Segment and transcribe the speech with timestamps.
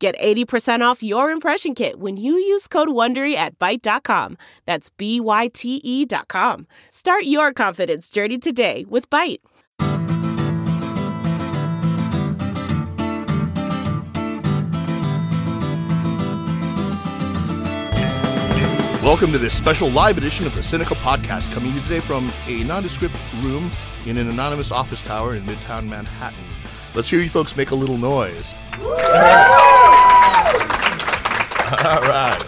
[0.00, 4.38] Get 80% off your impression kit when you use code WONDERY at Byte.com.
[4.64, 6.66] That's B-Y-T-E dot com.
[6.88, 9.40] Start your confidence journey today with Byte.
[19.02, 22.32] Welcome to this special live edition of the Sinica Podcast, coming to you today from
[22.46, 23.70] a nondescript room
[24.06, 26.59] in an anonymous office tower in Midtown Manhattan.
[26.94, 28.52] Let's hear you folks make a little noise.
[28.80, 28.90] All
[32.02, 32.44] right.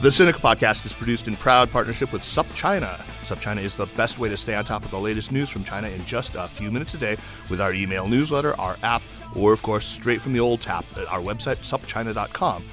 [0.00, 2.96] The Sinica Podcast is produced in proud partnership with SupChina.
[3.22, 5.88] SupChina is the best way to stay on top of the latest news from China
[5.88, 7.18] in just a few minutes a day
[7.50, 9.02] with our email newsletter, our app,
[9.36, 12.64] or of course, straight from the old tap at our website, supchina.com.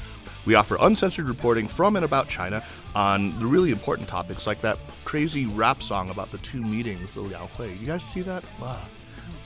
[0.46, 2.64] We offer uncensored reporting from and about China
[2.96, 7.22] on the really important topics like that crazy rap song about the two meetings, the
[7.22, 7.80] Lianghui.
[7.80, 8.44] You guys see that?
[8.59, 8.81] Wow.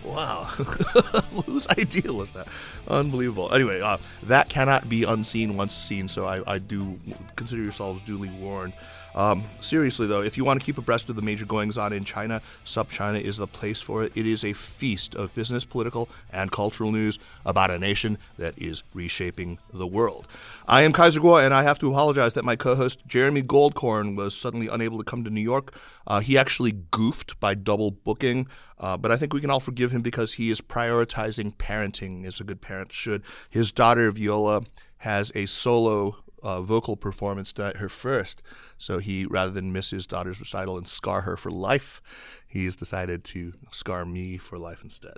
[0.06, 0.44] Wow.
[1.46, 2.48] Whose idea was that?
[2.88, 3.52] Unbelievable.
[3.54, 7.00] Anyway, uh, that cannot be unseen once seen, so I, I do
[7.36, 8.74] consider yourselves duly warned.
[9.16, 12.04] Um, seriously, though, if you want to keep abreast of the major goings on in
[12.04, 14.12] China, SupChina is the place for it.
[14.14, 18.84] It is a feast of business, political, and cultural news about a nation that is
[18.94, 20.28] reshaping the world.
[20.68, 24.18] I am Kaiser Kuo, and I have to apologize that my co host, Jeremy Goldkorn,
[24.18, 25.74] was suddenly unable to come to New York.
[26.06, 28.48] Uh, he actually goofed by double booking,
[28.80, 32.42] uh, but I think we can all forgive him because he is prioritizing parenting as
[32.42, 33.24] a good parent should.
[33.50, 34.64] His daughter, Viola,
[34.98, 38.44] has a solo uh, vocal performance her first.
[38.78, 42.02] So he, rather than miss his daughter's recital and scar her for life,
[42.48, 45.18] he's decided to scar me for life instead.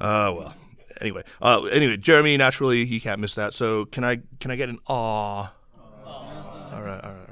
[0.00, 0.54] Uh, well,
[1.00, 3.54] anyway, uh, anyway, Jeremy naturally he can't miss that.
[3.54, 5.50] So can I can I get an aw?
[5.50, 5.52] All
[6.06, 7.24] right, all right, all right.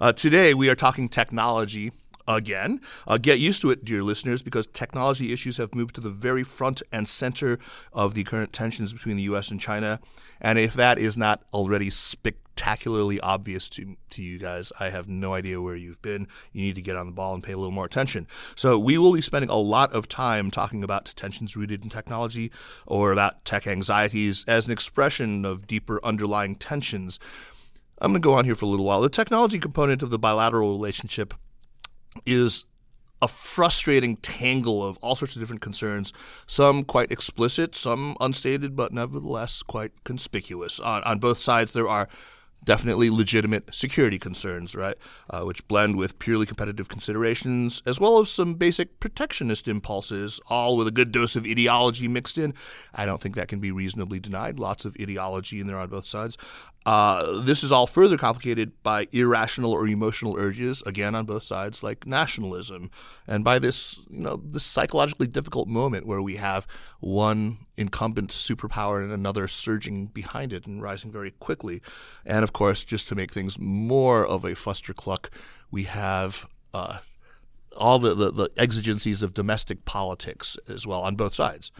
[0.00, 1.92] Uh, today we are talking technology
[2.36, 2.80] again.
[3.06, 6.44] Uh, get used to it, dear listeners, because technology issues have moved to the very
[6.44, 7.58] front and center
[7.92, 9.50] of the current tensions between the U.S.
[9.50, 10.00] and China.
[10.40, 15.34] And if that is not already spectacularly obvious to, to you guys, I have no
[15.34, 16.28] idea where you've been.
[16.52, 18.26] You need to get on the ball and pay a little more attention.
[18.56, 22.50] So, we will be spending a lot of time talking about tensions rooted in technology
[22.86, 27.18] or about tech anxieties as an expression of deeper underlying tensions.
[28.02, 29.02] I'm going to go on here for a little while.
[29.02, 31.34] The technology component of the bilateral relationship
[32.26, 32.64] is
[33.22, 36.12] a frustrating tangle of all sorts of different concerns,
[36.46, 40.80] some quite explicit, some unstated, but nevertheless quite conspicuous.
[40.80, 42.08] On, on both sides, there are
[42.64, 44.96] definitely legitimate security concerns, right,
[45.30, 50.76] uh, which blend with purely competitive considerations, as well as some basic protectionist impulses, all
[50.76, 52.54] with a good dose of ideology mixed in.
[52.94, 54.58] I don't think that can be reasonably denied.
[54.58, 56.36] Lots of ideology in there on both sides.
[56.90, 61.84] Uh, this is all further complicated by irrational or emotional urges, again on both sides,
[61.84, 62.90] like nationalism,
[63.28, 66.66] and by this, you know, this psychologically difficult moment where we have
[66.98, 71.80] one incumbent superpower and another surging behind it and rising very quickly.
[72.26, 75.28] And of course, just to make things more of a fustercluck,
[75.70, 76.98] we have uh,
[77.76, 81.70] all the, the, the exigencies of domestic politics as well on both sides.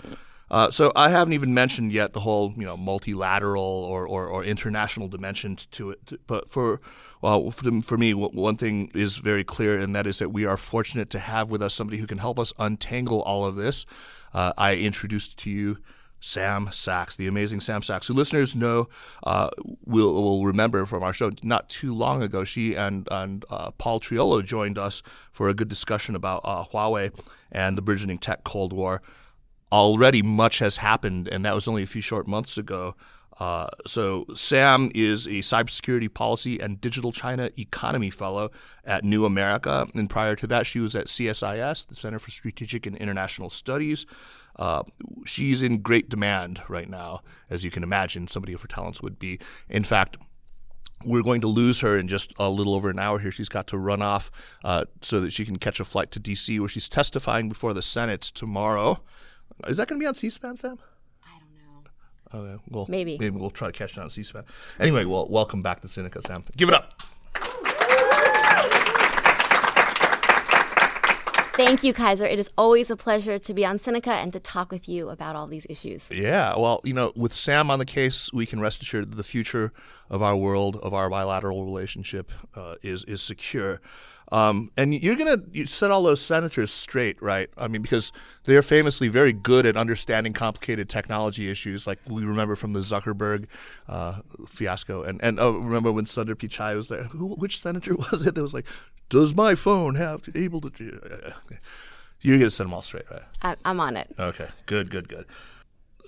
[0.50, 4.44] Uh, so I haven't even mentioned yet the whole you know multilateral or, or, or
[4.44, 6.26] international dimension to it.
[6.26, 6.80] But for
[7.22, 10.56] well, for, for, me, one thing is very clear, and that is that we are
[10.56, 13.84] fortunate to have with us somebody who can help us untangle all of this.
[14.32, 15.78] Uh, I introduced to you
[16.20, 18.88] Samm Sacks, the amazing Samm Sacks, who listeners know
[19.22, 19.50] uh,
[19.84, 22.44] will will remember from our show not too long ago.
[22.44, 27.12] She and and uh, Paul Triolo joined us for a good discussion about uh, Huawei
[27.52, 29.02] and the burgeoning tech Cold War
[29.72, 32.94] already much has happened, and that was only a few short months ago.
[33.38, 38.50] Uh, so Sam is a cybersecurity policy and digital China economy fellow
[38.84, 42.86] at New America, and prior to that, she was at CSIS, the Center for Strategic
[42.86, 44.04] and International Studies.
[44.56, 44.82] Uh,
[45.24, 48.28] she's in great demand right now, as you can imagine.
[48.28, 49.38] Somebody of her talents would be.
[49.70, 50.18] In fact,
[51.04, 53.30] we're going to lose her in just a little over an hour here.
[53.30, 54.30] She's got to run off
[54.64, 57.80] uh, so that she can catch a flight to D.C., where she's testifying before the
[57.82, 59.00] Senate tomorrow.
[59.68, 60.78] Is that going to be on C-SPAN, Sam?
[61.24, 62.52] I don't know.
[62.52, 64.44] Okay, well, maybe maybe we'll try to catch it on C-SPAN.
[64.78, 66.44] Anyway, well, welcome back to Sinica, Sam.
[66.56, 66.92] Give it up.
[71.54, 72.24] Thank you, Kaiser.
[72.24, 75.36] It is always a pleasure to be on Sinica and to talk with you about
[75.36, 76.08] all these issues.
[76.10, 79.24] Yeah, well, you know, with Sam on the case, we can rest assured that the
[79.24, 79.70] future
[80.08, 83.82] of our world, of our bilateral relationship, uh, is is secure.
[84.32, 87.50] Um, and you're gonna set all those senators straight, right?
[87.58, 88.12] I mean, because
[88.44, 92.80] they are famously very good at understanding complicated technology issues, like we remember from the
[92.80, 93.46] Zuckerberg
[93.88, 95.02] uh, fiasco.
[95.02, 97.04] And and oh, remember when Sundar Pichai was there?
[97.04, 98.66] Who, which senator was it that was like,
[99.08, 101.34] "Does my phone have to able to?"
[102.22, 103.22] You're gonna set them all straight, right?
[103.42, 104.14] I, I'm on it.
[104.18, 105.26] Okay, good, good, good.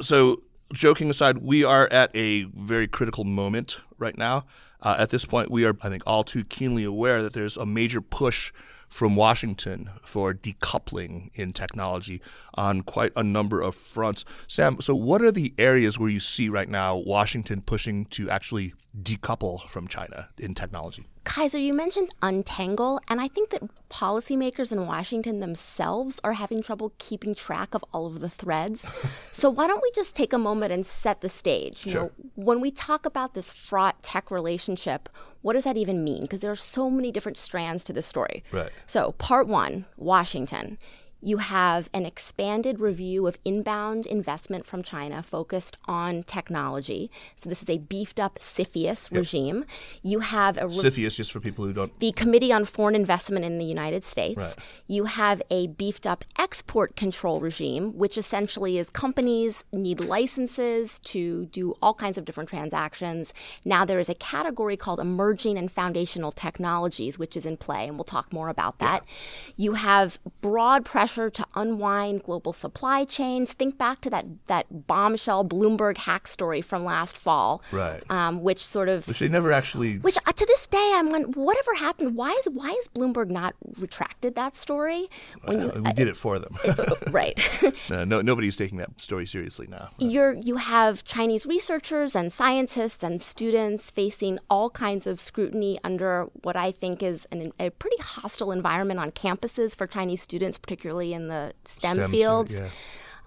[0.00, 0.42] So,
[0.72, 4.44] joking aside, we are at a very critical moment right now.
[4.82, 7.64] Uh, at this point, we are, I think, all too keenly aware that there's a
[7.64, 8.52] major push
[8.88, 12.20] from Washington for decoupling in technology
[12.54, 14.24] on quite a number of fronts.
[14.46, 18.74] Sam, so what are the areas where you see right now Washington pushing to actually
[19.00, 21.06] decouple from China in technology?
[21.24, 26.92] Kaiser, you mentioned untangle, and I think that policymakers in Washington themselves are having trouble
[26.98, 28.90] keeping track of all of the threads.
[29.32, 31.86] so why don't we just take a moment and set the stage?
[31.86, 32.02] You Sure.
[32.02, 35.08] know, when we talk about this fraught tech relationship,
[35.42, 36.22] what does that even mean?
[36.22, 38.42] Because there are so many different strands to this story.
[38.50, 38.70] Right.
[38.86, 40.78] So, part one, Washington.
[41.24, 47.12] You have an expanded review of inbound investment from China focused on technology.
[47.36, 49.64] So, this is a beefed up CFIUS regime.
[50.02, 51.96] You have a re- CFIUS, just for people who don't.
[52.00, 54.38] the Committee on Foreign Investment in the United States.
[54.38, 54.56] Right.
[54.88, 61.46] You have a beefed up export control regime, which essentially is companies need licenses to
[61.46, 63.32] do all kinds of different transactions.
[63.64, 67.96] Now there is a category called emerging and foundational technologies, which is in play, and
[67.96, 69.04] we'll talk more about that.
[69.56, 73.52] You have broad pressure to unwind global supply chains.
[73.52, 78.02] Think back to that that bombshell Bloomberg hack story from last fall, Right.
[78.10, 79.98] um, which sort of Which they never actually.
[79.98, 82.14] which uh, to this day I'm wondering whatever happened.
[82.16, 85.08] Why is why is Bloomberg not retracted that story?
[85.44, 86.56] When you we did it for them.
[87.10, 87.38] right,
[87.90, 89.90] Uh, no, nobody's taking that story seriously now.
[89.98, 96.28] you're you have Chinese researchers and scientists and students facing all kinds of scrutiny under
[96.42, 101.01] what I think is an, a pretty hostile environment on campuses for Chinese students, particularly
[101.10, 102.58] in the STEM, STEM, fields.
[102.58, 102.68] yeah.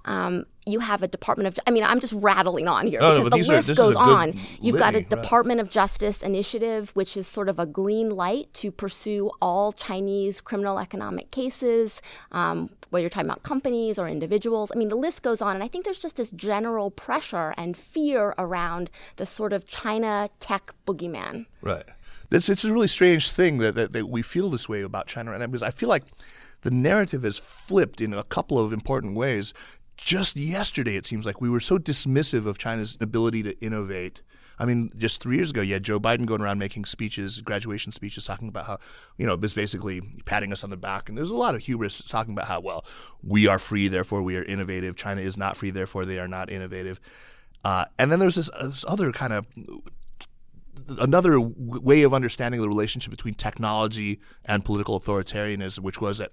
[0.07, 1.59] Um, you have a Department of.
[1.65, 3.95] I mean, I'm just rattling on here no, because but the are- list this goes
[3.95, 4.39] on.
[4.61, 5.23] You've got a litany, right.
[5.23, 10.41] Department of Justice initiative, which is sort of a green light to pursue all Chinese
[10.41, 14.71] criminal economic cases, um, whether you're talking about companies or individuals.
[14.73, 17.75] I mean, the list goes on, and I think there's just this general pressure and
[17.75, 21.47] fear around the sort of China tech boogeyman.
[21.61, 21.85] Right.
[22.31, 25.31] It's, it's a really strange thing that, that, that we feel this way about China
[25.31, 26.03] right now because I feel like
[26.65, 29.53] the narrative has flipped in a couple of important ways.
[29.97, 34.23] Just yesterday, it seems like we were so dismissive of China's ability to innovate.
[34.57, 37.91] I mean, just three years ago, you had Joe Biden going around making speeches, graduation
[37.91, 38.79] speeches, talking about how,
[39.15, 41.07] you know, was basically patting us on the back.
[41.07, 42.83] And there's a lot of hubris talking about how, well,
[43.21, 44.95] we are free, therefore we are innovative.
[44.95, 46.99] China is not free, therefore they are not innovative.
[47.63, 49.45] Uh, and then there's this, this other kind of
[50.99, 56.31] another way of understanding the relationship between technology and political authoritarianism, which was that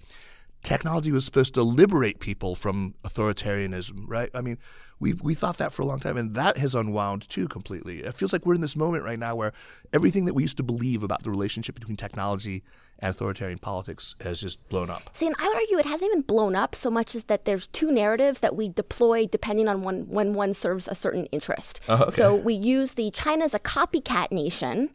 [0.62, 4.30] technology was supposed to liberate people from authoritarianism, right?
[4.34, 4.58] I mean,
[5.00, 8.04] we we thought that for a long time, and that has unwound too completely.
[8.04, 9.52] It feels like we're in this moment right now where
[9.92, 12.62] everything that we used to believe about the relationship between technology
[13.02, 15.10] and authoritarian politics has just blown up.
[15.12, 17.66] See, and I would argue it hasn't even blown up so much as that there's
[17.66, 21.80] two narratives that we deploy depending on one, when one serves a certain interest.
[21.88, 22.10] Oh, okay.
[22.12, 24.90] So we use the China's a copycat nation,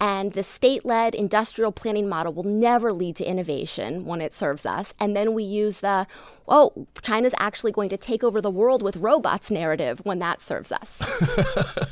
[0.00, 4.92] and the state-led industrial planning model will never lead to innovation when it serves us.
[4.98, 6.08] And then we use the
[6.48, 10.72] oh, China's actually going to take over the world with robots narrative when that serves
[10.72, 11.00] us.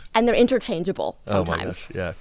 [0.15, 1.87] and they're interchangeable Oh my sometimes.
[1.87, 2.13] gosh, yeah.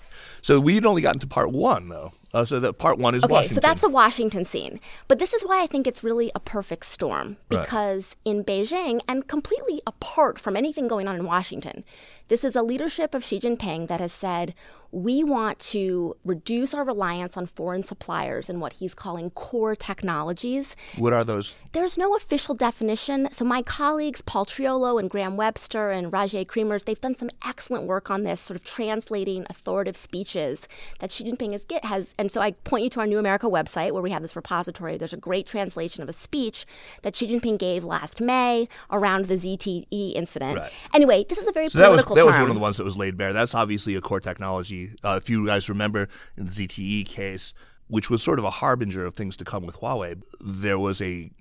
[0.44, 2.14] So we'd only gotten to part one though.
[2.34, 3.56] Uh, so that part one is Okay, Washington.
[3.56, 4.80] so that's the Washington scene.
[5.08, 7.62] But this is why I think it's really a perfect storm Right.
[7.64, 11.84] because in Beijing and completely apart from anything going on in Washington,
[12.30, 14.54] this is a leadership of Xi Jinping that has said
[14.92, 20.76] we want to reduce our reliance on foreign suppliers and what he's calling core technologies.
[20.98, 21.56] what are those?
[21.72, 23.30] There's no official definition.
[23.32, 27.84] So my colleagues, Paul Triolo and Graham Webster and Rogier Creemers, they've done some excellent
[27.84, 30.68] work on this, sort of translating authoritative speeches
[31.00, 32.16] that Xi Jinping has has.
[32.18, 34.98] And so I point you to our New America website where we have this repository.
[34.98, 36.66] There's a great translation of a speech
[37.04, 40.58] that Xi Jinping gave last May around the ZTE incident.
[40.58, 40.72] Right.
[40.96, 42.78] Anyway, this is a very So that was political that was one of the ones
[42.78, 43.34] that was laid bare.
[43.34, 44.92] That's obviously a core technology.
[45.04, 46.08] Uh, if you guys remember
[46.38, 47.54] in the ZTE case,
[47.88, 51.32] which was sort of a harbinger of things to come with Huawei, there was a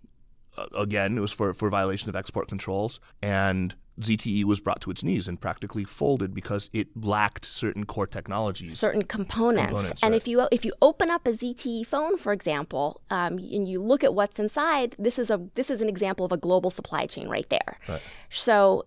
[0.57, 4.91] uh, again it was for for violation of export controls, and ZTE was brought to
[4.91, 9.73] its knees and practically folded because it lacked certain core technologies, certain components.
[9.73, 10.17] Components, and right.
[10.17, 14.05] if you if you open up a ZTE phone, for example, um, and you look
[14.05, 17.29] at what's inside, this is a this is an example of a global supply chain
[17.29, 17.79] right there.
[17.89, 18.03] Right.
[18.31, 18.87] So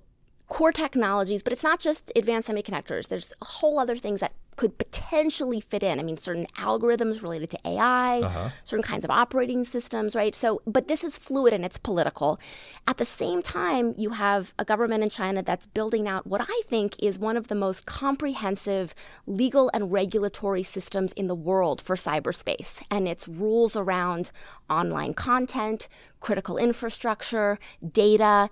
[0.52, 3.08] core technologies, but it's not just advanced semiconductors.
[3.08, 5.98] There's a whole other things that could potentially fit in.
[5.98, 8.50] I mean, certain algorithms related to AI, Uh-huh.
[8.66, 10.36] certain kinds of operating systems, right?
[10.36, 12.38] So, but this is fluid and it's political.
[12.86, 16.62] At the same time, you have a government in China that's building out what I
[16.68, 18.94] think is one of the most comprehensive
[19.26, 22.84] legal and regulatory systems in the world for cyberspace.
[22.92, 24.32] And its rules around
[24.70, 25.88] online content,
[26.20, 27.58] critical infrastructure,
[27.90, 28.50] data.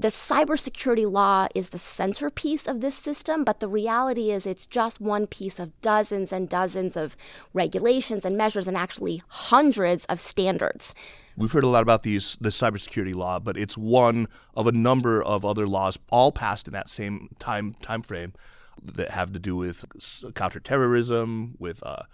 [0.00, 4.98] The cybersecurity law is the centerpiece of this system, but the reality is it's just
[4.98, 7.18] one piece of dozens and dozens of
[7.52, 10.94] regulations and measures and actually hundreds of standards.
[11.36, 15.22] We've heard a lot about these the cybersecurity law, but it's one of a number
[15.22, 18.32] of other laws, all passed in that same time time frame,
[18.82, 19.84] that have to do with
[20.34, 22.04] counterterrorism, with uh,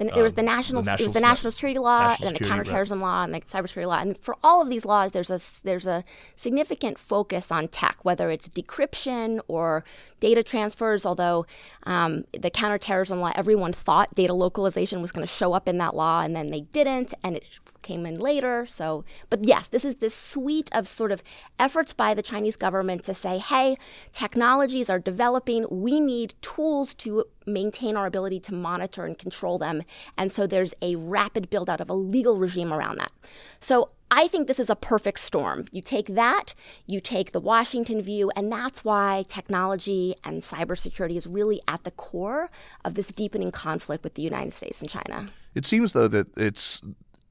[0.00, 2.28] And there was the national, Um, the it was national the national security law, national
[2.28, 2.56] and the security, right.
[2.56, 3.98] counterterrorism law, and the cybersecurity law.
[3.98, 6.04] And for all of these laws, there's a there's a
[6.36, 9.84] significant focus on tech, whether it's decryption or
[10.20, 11.04] data transfers.
[11.04, 11.46] Although
[11.82, 15.96] um, the counterterrorism law, everyone thought data localization was going to show up in that
[15.96, 17.44] law, and then they didn't, and it
[17.88, 18.66] came in later.
[18.68, 21.22] So, but yes, this is this suite of sort of
[21.58, 23.76] efforts by the Chinese government to say, hey,
[24.12, 25.66] technologies are developing.
[25.70, 29.82] We need tools to maintain our ability to monitor and control them.
[30.18, 33.12] And so there's a rapid build out of a legal regime around that.
[33.58, 35.66] So I think this is a perfect storm.
[35.70, 36.54] You take that,
[36.86, 41.90] you take the Washington view, and that's why technology and cybersecurity is really at the
[41.90, 42.50] core
[42.84, 45.30] of this deepening conflict with the United States and China.
[45.54, 46.80] It seems though that it's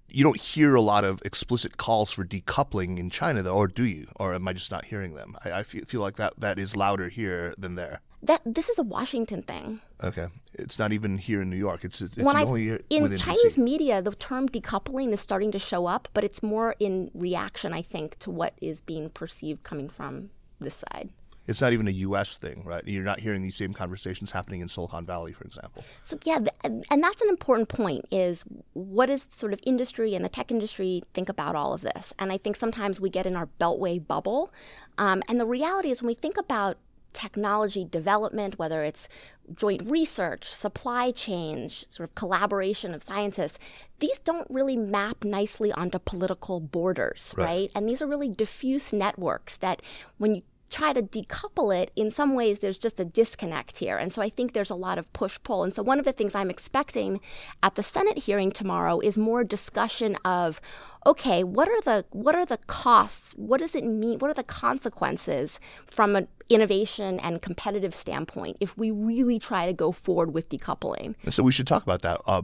[0.09, 3.83] you don't hear a lot of explicit calls for decoupling in China, though, or do
[3.83, 4.07] you?
[4.15, 5.35] Or am I just not hearing them?
[5.43, 8.01] I, I feel, feel like that that is louder here than there.
[8.23, 9.81] That this is a Washington thing.
[10.03, 11.83] Okay, it's not even here in New York.
[11.83, 13.57] It's it's only in Chinese DC.
[13.57, 17.81] media, the term decoupling is starting to show up, but it's more in reaction, I
[17.81, 21.09] think, to what is being perceived coming from this side.
[21.47, 22.35] It's not even a U.S.
[22.37, 22.85] thing, right?
[22.85, 25.83] You're not hearing these same conversations happening in Silicon Valley, for example.
[26.03, 28.05] So yeah, and that's an important point.
[28.11, 32.13] Is what does sort of industry and the tech industry think about all of this?
[32.19, 34.51] And I think sometimes we get in our beltway bubble,
[34.97, 36.77] um, and the reality is when we think about
[37.13, 39.07] technology development, whether it's
[39.55, 43.57] joint research, supply chain, sort of collaboration of scientists,
[43.99, 47.45] these don't really map nicely onto political borders, Right.
[47.45, 47.71] right?
[47.73, 49.81] And these are really diffuse networks that
[50.17, 53.97] when you try to decouple it, in some ways there's just a disconnect here.
[53.97, 55.63] And so I think there's a lot of push pull.
[55.63, 57.19] And so one of the things I'm expecting
[57.63, 60.59] at the Senate hearing tomorrow is more discussion of
[61.05, 63.33] okay, what are the what are the costs?
[63.33, 64.19] What does it mean?
[64.19, 69.73] What are the consequences from an innovation and competitive standpoint if we really try to
[69.73, 71.15] go forward with decoupling?
[71.29, 72.21] So we should talk about that.
[72.25, 72.41] Uh,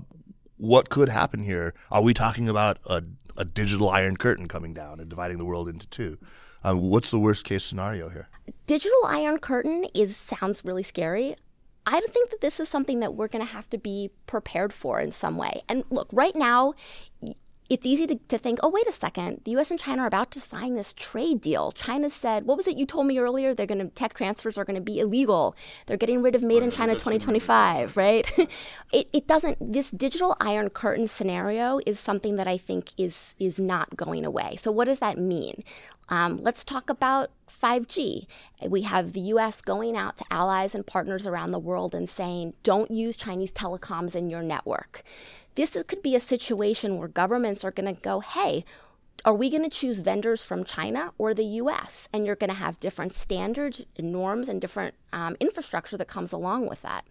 [0.58, 1.74] what could happen here?
[1.92, 3.03] Are we talking about a,
[3.36, 6.18] a digital iron curtain coming down and dividing the world into two?
[6.63, 8.29] Um, what's the worst case scenario here?
[8.65, 11.36] digital iron curtain is sounds really scary.
[11.86, 15.01] I think that this is something that we're going to have to be prepared for
[15.01, 15.63] in some way.
[15.67, 16.75] And look, right now,
[17.74, 20.30] it's easy to, to think, oh, wait a second, the US and China are about
[20.32, 21.72] to sign this trade deal.
[21.72, 23.56] China said, what was it you told me earlier?
[23.56, 25.56] They're going to, tech transfers are going to be illegal.
[25.88, 28.32] They're getting rid of Made in China 2025, right?
[28.94, 33.58] it, it doesn't, this digital iron curtain scenario is something that I think is, is
[33.58, 34.56] not going away.
[34.58, 35.63] So, what does that mean?
[36.10, 38.27] Um, let's talk about 5G.
[38.68, 42.53] We have the US going out to allies and partners around the world and saying,
[42.62, 45.03] don't use Chinese telecoms in your network.
[45.55, 48.65] This is- could be a situation where governments are going to go, hey,
[49.25, 52.10] are we going to choose vendors from China or the US?
[52.12, 56.67] And you're going to have different standards, norms, and different um, infrastructure that comes along
[56.67, 57.05] with that.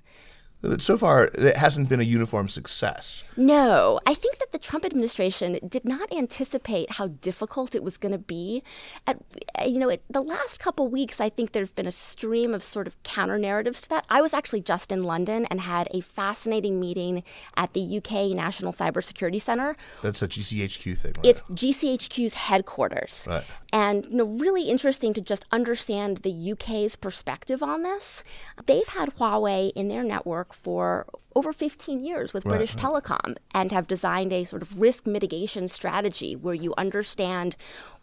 [0.62, 3.24] But so far, it hasn't been a uniform success.
[3.36, 8.12] No, I think that the Trump administration did not anticipate how difficult it was going
[8.12, 8.62] to be.
[9.06, 9.18] At
[9.66, 12.86] you know, it, the last couple weeks, I think there's been a stream of sort
[12.86, 14.06] of counter narratives to that.
[14.08, 17.24] I was actually just in London and had a fascinating meeting
[17.56, 19.76] at the UK National Cybersecurity Center.
[20.00, 21.26] That's a GCHQ thing, right?
[21.26, 23.26] It's GCHQ's headquarters.
[23.28, 23.44] Right.
[23.72, 28.22] And you know, really interesting to just understand the UK's perspective on this.
[28.66, 33.86] They've had Huawei in their network for over 15 years with British Telecom and have
[33.86, 37.56] designed a sort of risk mitigation strategy where you understand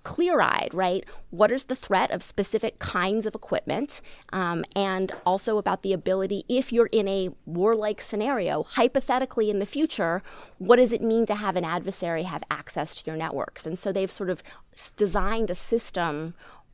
[0.03, 1.03] clear eyed, right?
[1.29, 4.01] What is the threat of specific kinds of equipment?
[4.31, 9.65] Um, and also about the ability, if you're in a warlike scenario, hypothetically in the
[9.65, 10.23] future,
[10.57, 13.65] what does it mean to have an adversary have access to your networks?
[13.65, 14.41] And so they've sort of
[14.95, 16.33] designed a system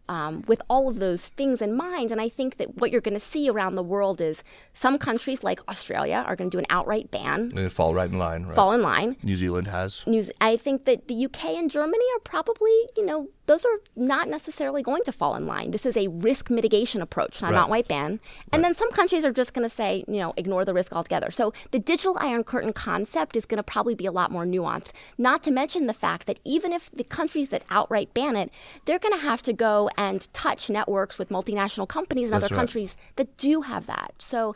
[0.09, 2.11] um, with all of those things in mind.
[2.11, 4.43] And I think that what you're going to see around the world is
[4.73, 7.49] some countries like Australia are going to do an outright ban.
[7.49, 8.45] They fall right in line.
[8.45, 8.55] Right?
[8.55, 9.15] Fall in line.
[9.23, 10.03] New Zealand has.
[10.05, 14.27] New, I think that the UK and Germany are probably, you know, those are not
[14.27, 15.69] necessarily going to fall in line.
[15.69, 17.57] This is a risk mitigation approach, not Right.
[17.57, 18.19] not white ban.
[18.51, 21.29] And then some countries are just going to say, you know, ignore the risk altogether.
[21.29, 24.91] So the digital iron curtain concept is going to probably be a lot more nuanced.
[25.19, 28.49] Not to mention the fact that even if the countries that outright ban it,
[28.85, 32.55] they're going to have to go and touch networks with multinational companies in That's other
[32.55, 32.59] right.
[32.59, 34.13] countries that do have that.
[34.19, 34.55] So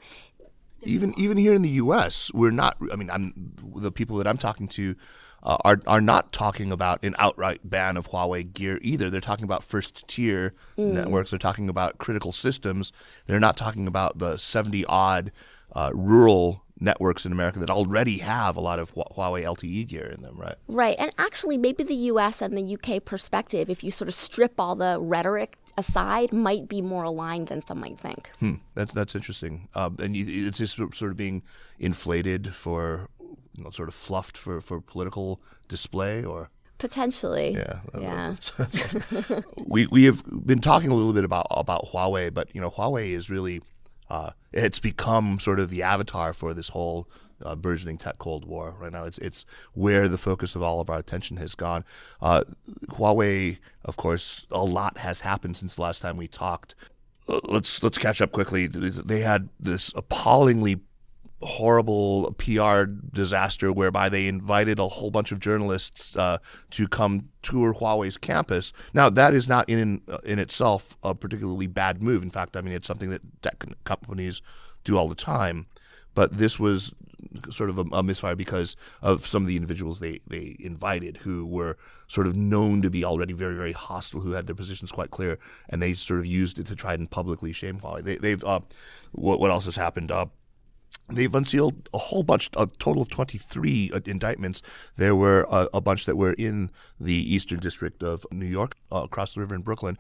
[0.83, 2.77] even even here in the U.S., we're not.
[2.91, 4.95] I mean, I'm the people that I'm talking to
[5.43, 9.09] uh, are are not talking about an outright ban of Huawei gear either.
[9.09, 11.31] They're talking about first tier networks.
[11.31, 12.91] They're talking about critical systems.
[13.25, 15.31] They're not talking about the 70 odd
[15.73, 20.21] uh, rural networks in America that already have a lot of Huawei LTE gear in
[20.21, 20.37] them.
[20.37, 20.55] Right.
[20.67, 20.95] Right.
[20.97, 24.75] And actually, maybe the US and the UK perspective, if you sort of strip all
[24.75, 28.29] the rhetoric aside, might be more aligned than some might think.
[28.39, 28.55] Hmm.
[28.75, 29.67] That's that's interesting.
[29.75, 31.43] Um, and you, it's just sort of being
[31.79, 33.09] inflated for,
[33.55, 36.49] you know, sort of fluffed for, for political display or.
[36.77, 37.51] Potentially.
[37.55, 37.79] Yeah.
[37.99, 38.35] Yeah.
[39.57, 43.09] we we have been talking a little bit about about Huawei, but you know Huawei
[43.09, 43.61] is really
[44.09, 47.07] uh, it's become sort of the avatar for this whole
[47.43, 49.05] uh, burgeoning tech cold war right now.
[49.05, 51.85] It's it's where the focus of all of our attention has gone.
[52.21, 52.43] Uh,
[52.89, 56.75] Huawei, of course, a lot has happened since the last time we talked.
[57.27, 58.67] Uh, let's let's catch up quickly.
[58.67, 60.81] They had this appallingly
[61.41, 66.37] horrible PR disaster whereby they invited a whole bunch of journalists uh,
[66.71, 68.73] to come tour Huawei's campus.
[68.93, 72.23] Now that is not in in itself a particularly bad move.
[72.23, 74.41] In fact, I mean it's something that tech companies
[74.83, 75.67] do all the time.
[76.13, 76.91] But this was
[77.49, 81.45] sort of a, a misfire because of some of the individuals they, they invited who
[81.45, 81.77] were
[82.07, 85.37] sort of known to be already very very hostile, who had their positions quite clear,
[85.69, 88.03] and they sort of used it to try and publicly shame Huawei.
[88.03, 88.61] They, they've uh,
[89.11, 90.11] what what else has happened?
[90.11, 90.27] Uh,
[91.09, 94.61] they've unsealed a whole bunch, a total of 23 uh, indictments.
[94.95, 99.03] There were a, a bunch that were in the Eastern District of New York, uh,
[99.03, 99.97] across the river in Brooklyn.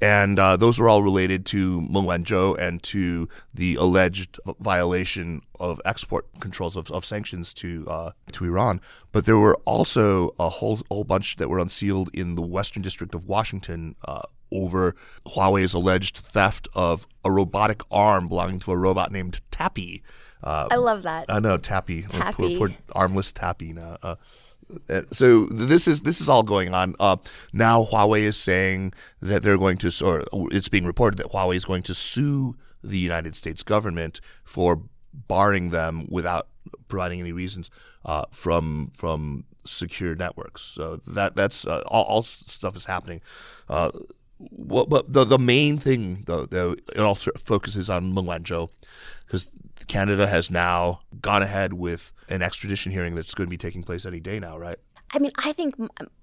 [0.00, 5.80] And uh, those were all related to Meng Wanzhou and to the alleged violation of
[5.84, 8.80] export controls of, of sanctions to uh, to Iran.
[9.12, 13.14] But there were also a whole whole bunch that were unsealed in the Western District
[13.14, 19.12] of Washington uh, over Huawei's alleged theft of a robotic arm belonging to a robot
[19.12, 20.02] named Tappy.
[20.42, 21.26] Uh, I love that.
[21.28, 22.56] I know Tappy, Tappy.
[22.58, 23.96] Poor, poor armless Tappy now.
[24.02, 24.16] Uh,
[24.88, 26.94] uh, so this is this is all going on.
[26.98, 27.16] Uh,
[27.52, 31.64] now Huawei is saying that they're going to, or it's being reported that Huawei is
[31.64, 36.48] going to sue the United States government for barring them without
[36.88, 37.70] providing any reasons
[38.04, 40.62] uh, from from secure networks.
[40.62, 43.20] So that that's uh, all, all stuff is happening.
[43.68, 43.90] Uh,
[44.38, 48.68] what, but the the main thing though, though it of focuses on Meng Wanzhou
[49.26, 49.48] because
[49.86, 54.06] Canada has now gone ahead with an extradition hearing that's going to be taking place
[54.06, 54.78] any day now, right?
[55.14, 55.74] I mean, I think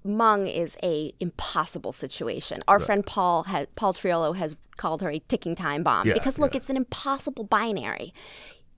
[0.04, 2.60] Meng is a impossible situation.
[2.66, 6.38] Our friend Paul has, Paul Triolo has called her a ticking time bomb Yeah, because
[6.38, 6.58] look, yeah.
[6.58, 8.12] it's an impossible binary.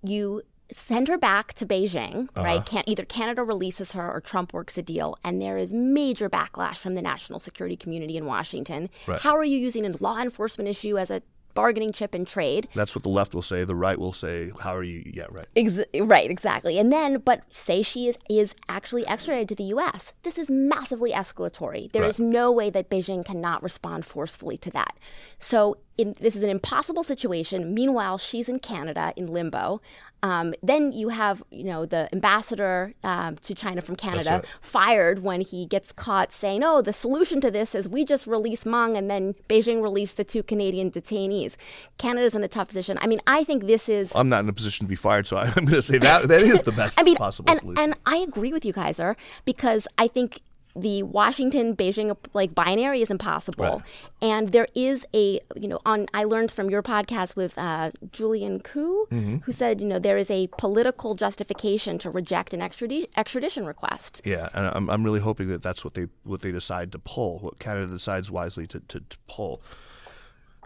[0.02, 2.42] You send her back to Beijing, Uh-huh.
[2.44, 2.66] right?
[2.66, 6.76] Can either Canada releases her or Trump works a deal, and there is major backlash
[6.78, 8.90] from the national security community in Washington.
[9.06, 9.20] Right.
[9.20, 11.22] How are you using a law enforcement issue as a
[11.54, 12.68] bargaining chip in trade?
[12.74, 13.64] That's what the left will say.
[13.64, 15.46] The right will say, "How are you?" Yeah, right.
[15.56, 16.78] Ex- right, exactly.
[16.78, 20.12] And then, but say she is is actually extradited to the U.S.
[20.22, 21.90] This is massively escalatory.
[21.92, 22.28] There is Right.
[22.28, 24.96] no way that Beijing cannot respond forcefully to that.
[25.38, 27.74] So, in, this is an impossible situation.
[27.74, 29.80] Meanwhile, she's in Canada in limbo.
[30.24, 34.44] Um, then you have, you know, the ambassador um, to China from Canada right.
[34.60, 38.64] fired when he gets caught saying, "Oh, the solution to this is we just release
[38.64, 41.56] Meng and then Beijing released the two Canadian detainees."
[41.98, 42.98] Canada's in a tough position.
[43.00, 45.36] I mean, I think this is I'm not in a position to be fired, so
[45.38, 47.82] I'm going to say that that is the best I mean, possible and, solution.
[47.82, 50.40] and I agree with you, Kaiser, because I think
[50.74, 53.82] the Washington Beijing like binary is impossible, Right.
[54.22, 58.60] and there is a you know on I learned from your podcast with uh, Julian
[58.60, 59.36] Ku, Mm-hmm.
[59.44, 64.22] who said you know there is a political justification to reject an extradi- extradition request.
[64.24, 67.38] yeah, and I'm, I'm really hoping that that's what they what they decide to pull.
[67.40, 69.62] What Canada decides wisely to, to, to pull.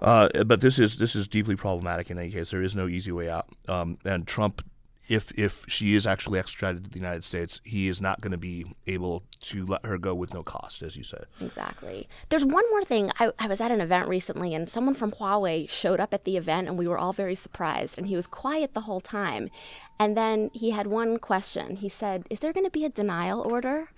[0.02, 2.50] Uh, but this is this is deeply problematic in any case.
[2.50, 3.46] There is no easy way out.
[3.66, 4.62] Um, and Trump,
[5.08, 8.38] if if she is actually extradited to the United States, he is not going to
[8.38, 11.26] be able to let her go with no cost, as you said.
[11.40, 12.08] Exactly.
[12.28, 13.10] There's one more thing.
[13.18, 16.36] I, I was at an event recently, and someone from Huawei showed up at the
[16.36, 17.98] event, and we were all very surprised.
[17.98, 19.50] And he was quiet the whole time.
[19.98, 21.76] And then he had one question.
[21.76, 23.90] He said, Is there going to be a denial order?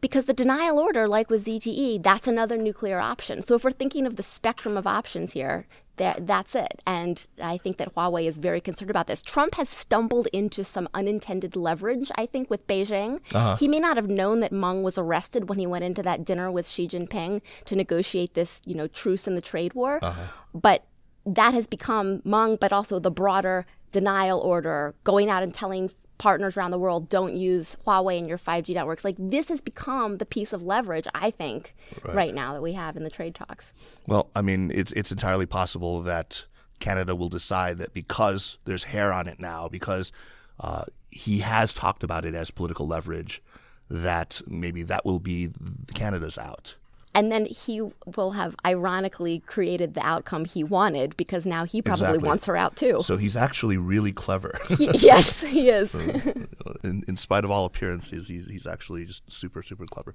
[0.00, 3.42] Because the denial order, like with ZTE, that's another nuclear option.
[3.42, 6.80] So if we're thinking of the spectrum of options here, that, that's it.
[6.86, 9.20] And I think that Huawei is very concerned about this.
[9.20, 13.20] Trump has stumbled into some unintended leverage, I think, with Beijing.
[13.34, 13.56] Uh-huh.
[13.56, 16.50] He may not have known that Meng was arrested when he went into that dinner
[16.50, 19.98] with Xi Jinping to negotiate this, you know, truce in the trade war.
[20.00, 20.22] Uh-huh.
[20.54, 20.84] But
[21.26, 26.54] that has become Meng, but also the broader denial order, going out and telling partners
[26.54, 29.04] around the world don't use Huawei in your 5G networks.
[29.04, 32.14] Like this has become the piece of leverage, I think, right.
[32.14, 33.72] right, now that we have in the trade talks.
[34.06, 36.44] Well, I mean, it's it's entirely possible that
[36.78, 40.12] Canada will decide that because there's hair on it now, because
[40.60, 43.42] uh, he has talked about it as political leverage,
[43.88, 45.50] that maybe that will be
[45.94, 46.76] Canada's out.
[47.12, 47.82] And then he
[48.16, 52.28] will have ironically created the outcome he wanted because now he probably exactly.
[52.28, 53.00] wants her out too.
[53.02, 54.58] So he's actually really clever.
[54.78, 55.94] he, yes, he is.
[55.94, 60.14] in, in, spite of all appearances, he's, he's actually just super, super clever.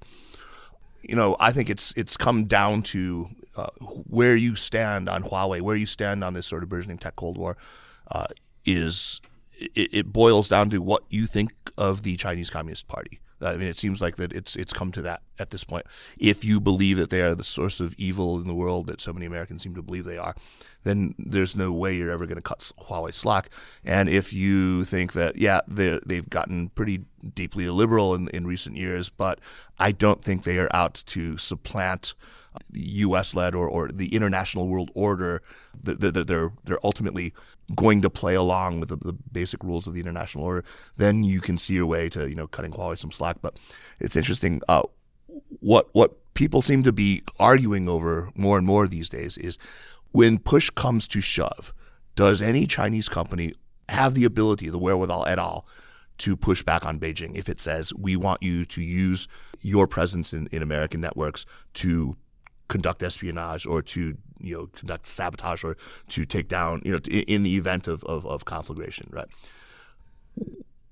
[1.02, 3.66] You know, I think it's it's come down to uh,
[4.06, 7.38] where you stand on Huawei, where you stand on this sort of burgeoning tech cold
[7.38, 7.56] war,
[8.10, 8.26] uh,
[8.64, 9.20] is
[9.52, 13.20] it, it boils down to what you think of the Chinese Communist Party.
[13.40, 15.86] I mean, it seems like that it's it's come to that at this point.
[16.18, 19.12] If you believe that they are the source of evil in the world that so
[19.12, 20.34] many Americans seem to believe they are,
[20.84, 23.50] then there's no way you're ever going to cut Huawei slack.
[23.84, 28.76] And if you think that yeah, they they've gotten pretty deeply illiberal in, in recent
[28.76, 29.40] years, but
[29.78, 32.14] I don't think they are out to supplant
[32.72, 33.34] U.S.
[33.34, 35.42] led or, or the international world order,
[35.82, 37.32] they're, they're, they're ultimately
[37.74, 40.64] going to play along with the, the, basic rules of the international order,
[40.96, 43.38] then you can see your way to you know cutting Huawei some slack.
[43.42, 43.56] But
[43.98, 44.60] it's interesting.
[44.68, 44.82] Uh,
[45.60, 49.58] what what people seem to be arguing over more and more these days is
[50.12, 51.72] when push comes to shove,
[52.14, 53.54] does any Chinese company
[53.88, 55.66] have the ability, the wherewithal at all?
[56.18, 59.28] to push back on Beijing if it says we want you to use
[59.60, 62.16] your presence in, in American networks to
[62.68, 65.76] conduct espionage or to you know conduct sabotage or
[66.08, 69.28] to take down you know in the event of, of, of conflagration right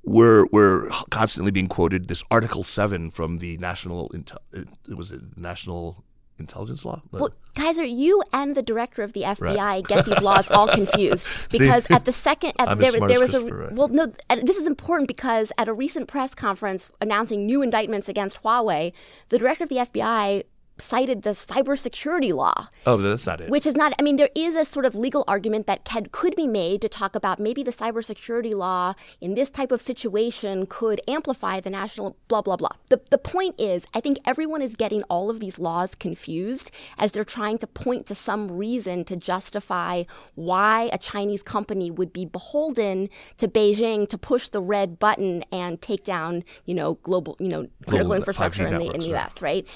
[0.04, 5.20] we're we're constantly being quoted this article 7 from the national intel it was it
[5.36, 6.04] national
[6.38, 9.84] intelligence law well kaiser you and the director of the fbi right.
[9.88, 13.72] get these laws all confused because at the second at, there, there was a right.
[13.72, 18.42] well no this is important because at a recent press conference announcing new indictments against
[18.42, 18.92] huawei
[19.28, 20.42] the director of the fbi
[20.78, 22.68] cited the cybersecurity law.
[22.86, 23.50] Oh, that's not it.
[23.50, 26.34] Which is not, I mean, there is a sort of legal argument that can, could
[26.34, 31.00] be made to talk about maybe the cybersecurity law in this type of situation could
[31.06, 32.70] amplify the national blah, blah, blah.
[32.88, 37.12] The, the point is, I think everyone is getting all of these laws confused as
[37.12, 42.24] they're trying to point to some reason to justify why a Chinese company would be
[42.24, 43.08] beholden
[43.38, 47.68] to Beijing to push the red button and take down, you know, global, you know,
[47.86, 49.66] critical global infrastructure in the, in the US, right?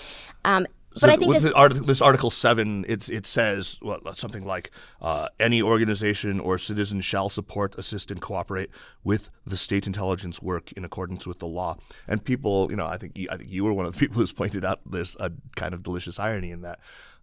[0.45, 0.67] Um,
[1.01, 5.29] but I think this, article, this Article Seven, it it says well, something like uh,
[5.39, 8.71] any organization or citizen shall support, assist, and cooperate
[9.05, 11.77] with the state intelligence work in accordance with the law.
[12.07, 14.33] And people, you know, I think I think you were one of the people who's
[14.33, 16.81] pointed out there's a kind of delicious irony in that.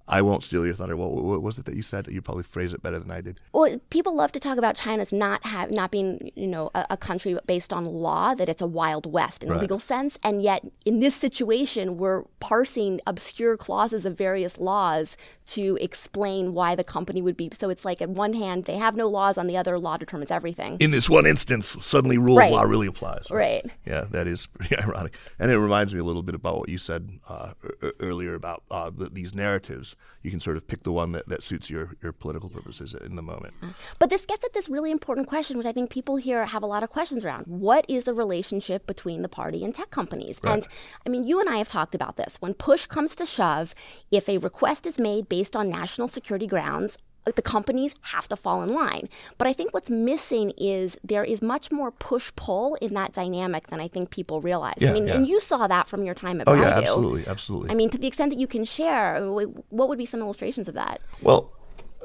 [0.08, 0.96] I won't steal your thunder.
[0.96, 2.08] What, what, was it that you said?
[2.08, 3.40] You probably phrase it better than I did.
[3.54, 6.98] Well, people love to talk about China's not have not being, you know, a, a
[6.98, 9.58] country based on law, that it's a wild west in right.
[9.58, 15.18] a legal sense, and yet in this situation, we're parsing obscure clauses of various laws
[15.48, 17.50] to explain why the company would be.
[17.54, 20.30] So it's like, on one hand, they have no laws; on the other, law determines
[20.30, 20.78] everything.
[20.80, 22.48] In this one instance, suddenly rule right.
[22.48, 23.32] of law really applies.
[23.32, 23.64] Right?
[23.64, 23.74] right.
[23.86, 26.78] Yeah, that is pretty ironic, and it reminds me a little bit about what you
[26.78, 27.54] said uh,
[28.00, 29.95] earlier about uh, the, these narratives.
[30.24, 33.16] You can sort of pick the one that, that suits your your political purposes in
[33.16, 33.54] the moment.
[34.00, 36.66] But this gets at this really important question, which I think people here have a
[36.66, 37.46] lot of questions around.
[37.46, 40.40] What is the relationship between the party and tech companies?
[40.44, 40.54] Right.
[40.54, 40.68] And
[41.06, 42.38] I mean, you and I have talked about this.
[42.40, 43.76] When push comes to shove,
[44.10, 46.98] if a request is made based on national security grounds,
[47.34, 49.10] the companies have to fall in line.
[49.38, 53.68] But I think what's missing is there is much more push pull in that dynamic
[53.68, 54.76] than I think people realize.
[54.78, 55.16] Yeah, I mean, yeah.
[55.16, 56.62] and you saw that from your time at oh, Baidu.
[56.62, 57.72] yeah, absolutely, absolutely.
[57.72, 60.76] I mean, to the extent that you can share, what would be some illustrations of
[60.76, 61.02] that?
[61.22, 61.52] Well,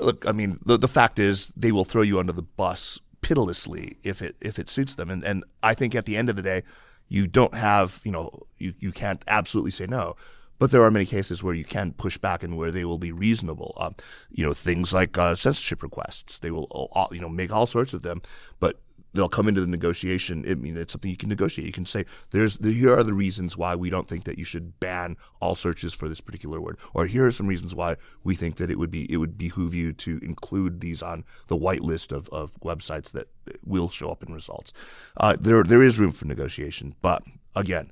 [0.00, 3.98] look, I mean, the, the fact is they will throw you under the bus pitilessly
[4.02, 6.42] if it if it suits them, and and I think at the end of the
[6.42, 6.62] day,
[7.08, 10.16] you don't have you know you you can't absolutely say no.
[10.60, 13.12] But there are many cases where you can push back and where they will be
[13.12, 13.74] reasonable.
[13.78, 13.96] Um,
[14.30, 16.38] you know, things like uh, censorship requests.
[16.38, 18.20] They will, all, you know, make all sorts of them,
[18.60, 18.78] but
[19.14, 20.44] they'll come into the negotiation.
[20.48, 21.66] I mean, it's something you can negotiate.
[21.66, 24.78] You can say, "There's here are the reasons why we don't think that you should
[24.80, 28.56] ban all searches for this particular word," or here are some reasons why we think
[28.56, 32.12] that it would be it would behoove you to include these on the white list
[32.12, 33.28] of, of websites that
[33.64, 34.74] will show up in results.
[35.16, 37.22] Uh, there there is room for negotiation, but
[37.56, 37.90] again,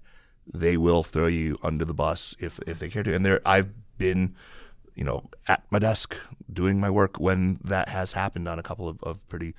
[0.53, 3.15] they will throw you under the bus if if they care to.
[3.15, 4.35] And there, I've been,
[4.95, 6.17] you know, at my desk
[6.53, 9.55] doing my work when that has happened on a couple of, of pretty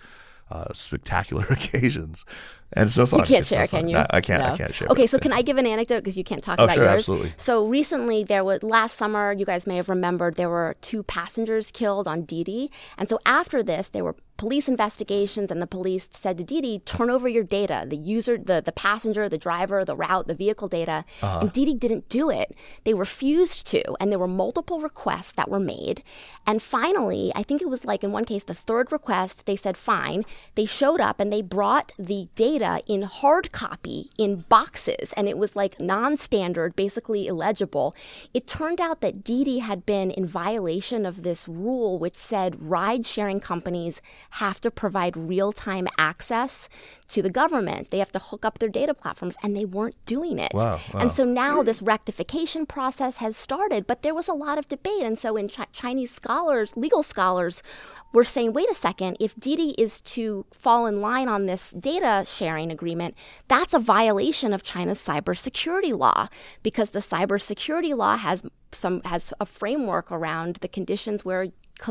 [0.49, 2.25] uh, spectacular occasions,
[2.73, 3.19] and it's no fun.
[3.21, 3.81] You can't It's share, fun.
[3.81, 3.97] can you?
[3.97, 4.43] I, I can't.
[4.43, 4.49] No.
[4.53, 4.87] I can't share.
[4.89, 6.95] Okay, so can I give an anecdote because you can't talk Oh, about sure, yours?
[6.95, 7.33] absolutely.
[7.37, 9.33] So recently, there was last summer.
[9.33, 13.63] You guys may have remembered there were two passengers killed on Didi, and so after
[13.63, 17.85] this, there were police investigations, and the police said to Didi, "Turn over your data,
[17.87, 21.39] the user, the the passenger, the driver, the route, the vehicle data." Uh-huh.
[21.41, 22.55] And Didi didn't do it.
[22.85, 26.03] They refused to, and there were multiple requests that were made.
[26.45, 29.75] And finally, I think it was like in one case, the third request, they said
[29.77, 30.23] fine.
[30.55, 35.37] They showed up and they brought the data in hard copy in boxes, and it
[35.37, 37.95] was like non-standard, basically illegible.
[38.33, 43.39] It turned out that Didi had been in violation of this rule, which said ride-sharing
[43.39, 46.69] companies have to provide real-time access
[47.09, 47.91] to the government.
[47.91, 50.51] They have to hook up their data platforms, and they weren't doing it.
[50.53, 50.99] Wow, wow.
[50.99, 55.03] And so now this rectification process has started, but there was a lot of debate.
[55.03, 57.63] And so in Chi- Chinese scholars, legal scholars,
[58.11, 62.23] were saying, wait a second, if Didi is to fall in line on this data
[62.25, 63.15] sharing agreement,
[63.47, 66.27] that's a violation of China's cybersecurity law
[66.63, 71.47] because the cybersecurity law has some has a framework around the conditions where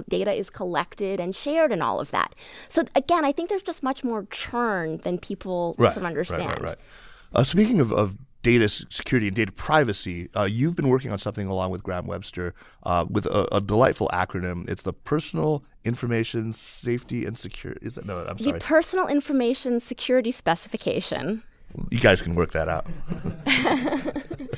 [0.08, 2.34] data is collected and shared and all of that.
[2.68, 6.40] So again, I think there's just much more churn than people right, sort of understand.
[6.40, 6.78] Right, right, right.
[7.34, 11.48] Uh, speaking of, of data security and data privacy, uh, you've been working on something
[11.48, 12.54] along with Graham Webster
[12.84, 14.68] uh, with a, a delightful acronym.
[14.68, 17.84] It's the Personal Information Safety and Security.
[17.84, 18.18] Is that no?
[18.18, 18.58] I'm sorry.
[18.58, 21.42] The personal information security specification.
[21.90, 22.86] you guys can work that out.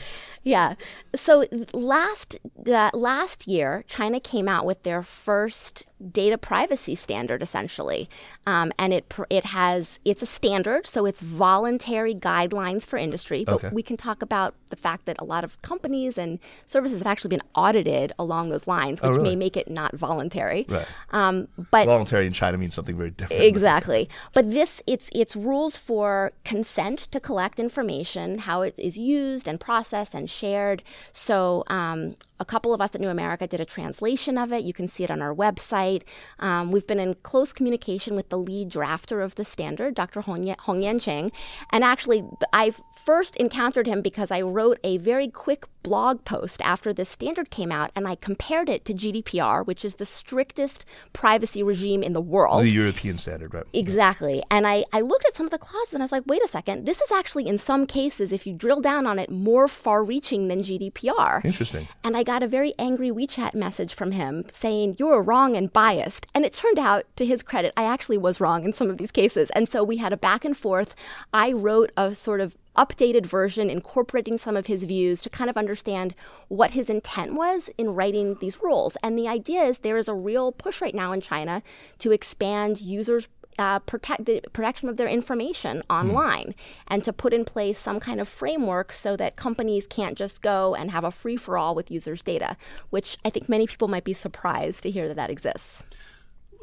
[0.42, 0.74] Yeah.
[1.14, 8.09] So last uh, last year, China came out with their first data privacy standard, essentially,
[8.46, 13.44] um, and it pr- it has it's a standard, so it's voluntary guidelines for industry.
[13.44, 13.68] But Okay.
[13.70, 17.31] we can talk about the fact that a lot of companies and services have actually
[17.37, 19.31] been audited along those lines, which Oh, really?
[19.31, 20.64] may make it not voluntary.
[20.70, 20.87] Right.
[21.11, 23.42] Um, but Voluntary in China means something very different.
[23.42, 24.09] Exactly.
[24.33, 29.61] But this it's it's rules for consent to collect information, how it is used and
[29.61, 30.83] processed and shared.
[31.12, 34.64] So um, a couple of us at New America did a translation of it.
[34.64, 36.03] You can see it on our website.
[36.38, 40.23] Um, we've been in close communication with the lead drafter of the standard, Dr.
[40.23, 41.31] Hong Yan, Hong Yanqing.
[41.71, 42.73] And actually, I
[43.05, 47.73] first encountered him because I wrote a very quick blog post after this standard came
[47.73, 52.21] out, and I compared it to GDPR, which is the strictest privacy regime in the
[52.21, 52.64] world.
[52.64, 53.64] The European standard, right?
[53.73, 54.43] Exactly.
[54.51, 56.49] And I, I looked at some of the clauses and I was like, wait a
[56.49, 60.05] second, this is actually, in some cases, if you drill down on it, more far
[60.05, 61.44] reaching than GDPR.
[61.44, 61.88] Interesting.
[62.04, 66.26] And I got a very angry WeChat message from him saying, You're wrong and biased.
[66.35, 69.11] And it turned out, to his credit, I actually was wrong in some of these
[69.11, 69.50] cases.
[69.50, 70.94] And so we had a back and forth.
[71.33, 75.56] I wrote a sort of updated version incorporating some of his views to kind of
[75.56, 76.14] understand
[76.48, 78.96] what his intent was in writing these rules.
[79.02, 81.62] And the idea is there is a real push right now in China
[81.98, 86.54] to expand users' uh, protect the protection of their information online
[86.88, 90.74] and to put in place some kind of framework so that companies can't just go
[90.74, 92.56] and have a free for all with users' data,
[92.90, 95.84] which I think many people might be surprised to hear that that exists.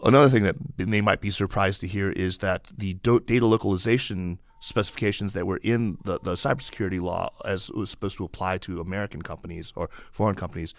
[0.03, 4.39] Another thing that they might be surprised to hear is that the do- data localization
[4.59, 8.81] specifications that were in the, the cybersecurity law as it was supposed to apply to
[8.81, 10.73] American companies or foreign companies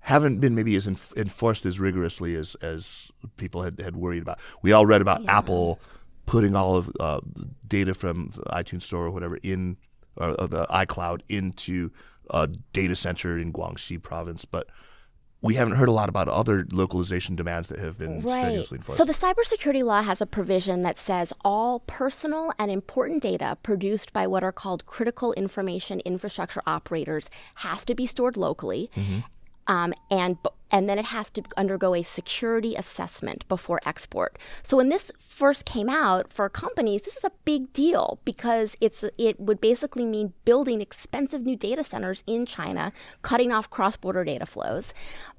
[0.00, 4.38] haven't been maybe as enf- enforced as rigorously as, as people had, had worried about.
[4.62, 5.78] We all read about Apple
[6.26, 9.76] putting all of uh, the data from the iTunes Store or whatever in
[10.16, 11.90] or uh, the iCloud into
[12.30, 14.66] a data center in Guangxi province, but
[15.42, 18.98] we haven't heard a lot about other localization demands that have been strenuously enforced.
[18.98, 24.12] So the cybersecurity law has a provision that says all personal and important data produced
[24.12, 28.90] by what are called critical information infrastructure operators has to be stored locally.
[29.70, 30.36] Um, and
[30.70, 34.38] and then it has to undergo a security assessment before export.
[34.62, 39.04] So when this first came out for companies, this is a big deal because it's
[39.18, 44.46] it would basically mean building expensive new data centers in China, cutting off cross-border data
[44.46, 44.92] flows.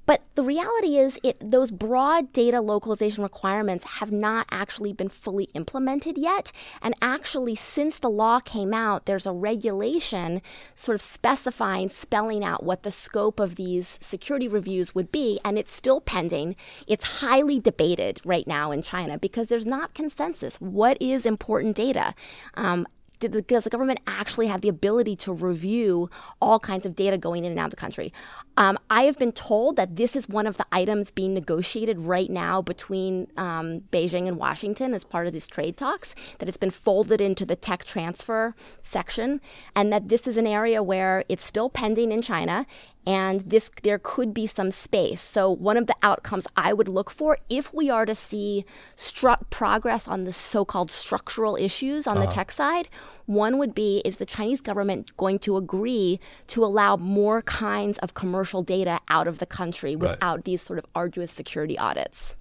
[0.04, 5.44] But the reality is, it those broad data localization requirements have not actually been fully
[5.54, 6.50] implemented yet.
[6.82, 10.42] And actually, since the law came out, there's a regulation
[10.74, 15.58] sort of specifying, spelling out what the scope of these security reviews would be, and
[15.58, 16.56] it's still pending.
[16.86, 20.56] It's highly debated right now in China because there's not consensus.
[20.60, 22.14] What is important data?
[22.54, 22.86] Um,
[23.30, 27.52] does the government actually have the ability to review all kinds of data going in
[27.52, 28.12] and out of the country?
[28.56, 32.30] Um, I have been told that this is one of the items being negotiated right
[32.30, 36.70] now between um, Beijing and Washington as part of these trade talks, that it's been
[36.70, 39.40] folded into the tech transfer section,
[39.76, 42.66] and that this is an area where it's still pending in China
[43.06, 45.20] and this there could be some space.
[45.20, 48.64] So one of the outcomes I would look for if we are to see
[48.96, 52.26] stru- progress on the so-called structural issues on uh-huh.
[52.26, 52.88] the tech side,
[53.26, 58.14] one would be is the Chinese government going to agree to allow more kinds of
[58.14, 60.44] commercial data out of the country without right.
[60.44, 62.36] these sort of arduous security audits?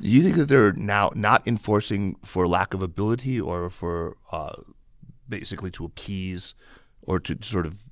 [0.00, 4.54] Do you think that they're now not enforcing for lack of ability or for uh,
[5.28, 6.54] basically to appease
[7.02, 7.87] or to sort of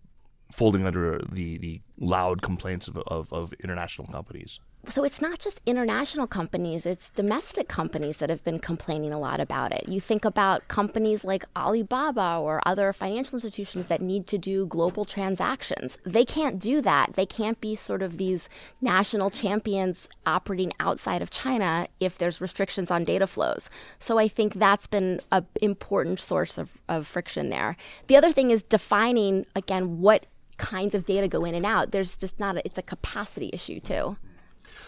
[0.56, 4.58] folding under the, the loud complaints of, of, of international companies?
[4.88, 9.40] so it's not just international companies, it's domestic companies that have been complaining a lot
[9.40, 9.88] about it.
[9.88, 15.04] You think about companies like Alibaba or other financial institutions that need to do global
[15.04, 15.98] transactions.
[16.04, 17.14] They can't do that.
[17.14, 18.48] They can't be sort of these
[18.80, 23.70] national champions operating outside of China if there's restrictions on data flows.
[23.98, 27.76] So I think that's been an important source of, of friction there.
[28.06, 31.92] The other thing is defining, again, what kinds of data go in and out.
[31.92, 34.16] There's just not a, it's a capacity issue too.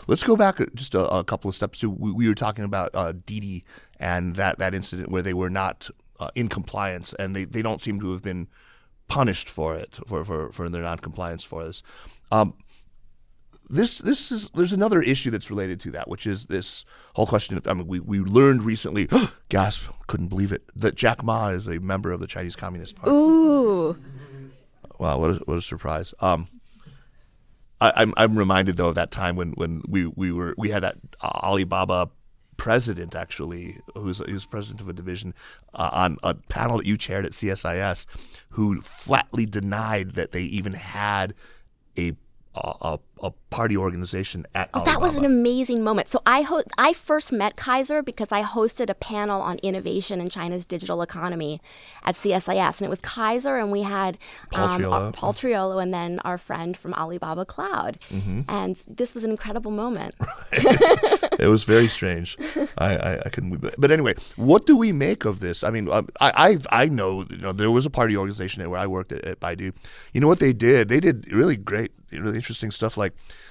[0.07, 1.81] Let's go back just a, a couple of steps.
[1.81, 3.65] To, we, we were talking about uh, Didi
[4.01, 5.89] and that, that incident where they were not
[6.21, 8.49] uh, in compliance and they, they don't seem to have been
[9.09, 11.83] punished for it, for, for, for their noncompliance for this.
[12.31, 12.55] Um,
[13.71, 17.57] this this is there's another issue that's related to that, which is this whole question
[17.57, 19.09] of I mean we, we learned recently,
[19.51, 23.11] gasp, couldn't believe it, that Jack Ma is a member of the Chinese Communist Party.
[23.11, 23.99] Ooh.
[24.99, 26.13] Wow, what a, what a surprise.
[26.21, 26.49] Um,
[27.81, 30.71] I, am I'm, I'm reminded though of that time when, when we, we were we
[30.71, 32.11] had that Alibaba
[32.57, 35.33] president actually who's was president of a division
[35.75, 38.05] uh, on a panel that you chaired at CSIS
[38.51, 41.35] who flatly denied that they even had
[41.97, 42.13] a
[42.55, 46.09] a, a party organization at oh, that was an amazing moment.
[46.09, 50.29] So i ho- i first met kaiser because i hosted a panel on innovation in
[50.29, 51.61] china's digital economy
[52.05, 54.19] at csis and it was kaiser and we had
[54.53, 55.13] paul, um, Triolo.
[55.13, 57.99] paul Triolo and then our friend from alibaba cloud.
[58.11, 58.43] Mm-hmm.
[58.49, 60.15] and this was an incredible moment.
[61.39, 62.37] It was very strange.
[62.79, 65.63] I, I, I, couldn't but anyway what do we make of this?
[65.63, 68.81] I mean um, I, I, I know you know there was a party organization where
[68.81, 69.73] i worked at, at baidu.
[70.13, 70.89] You know what they did?
[70.89, 73.08] They did really great really interesting stuff like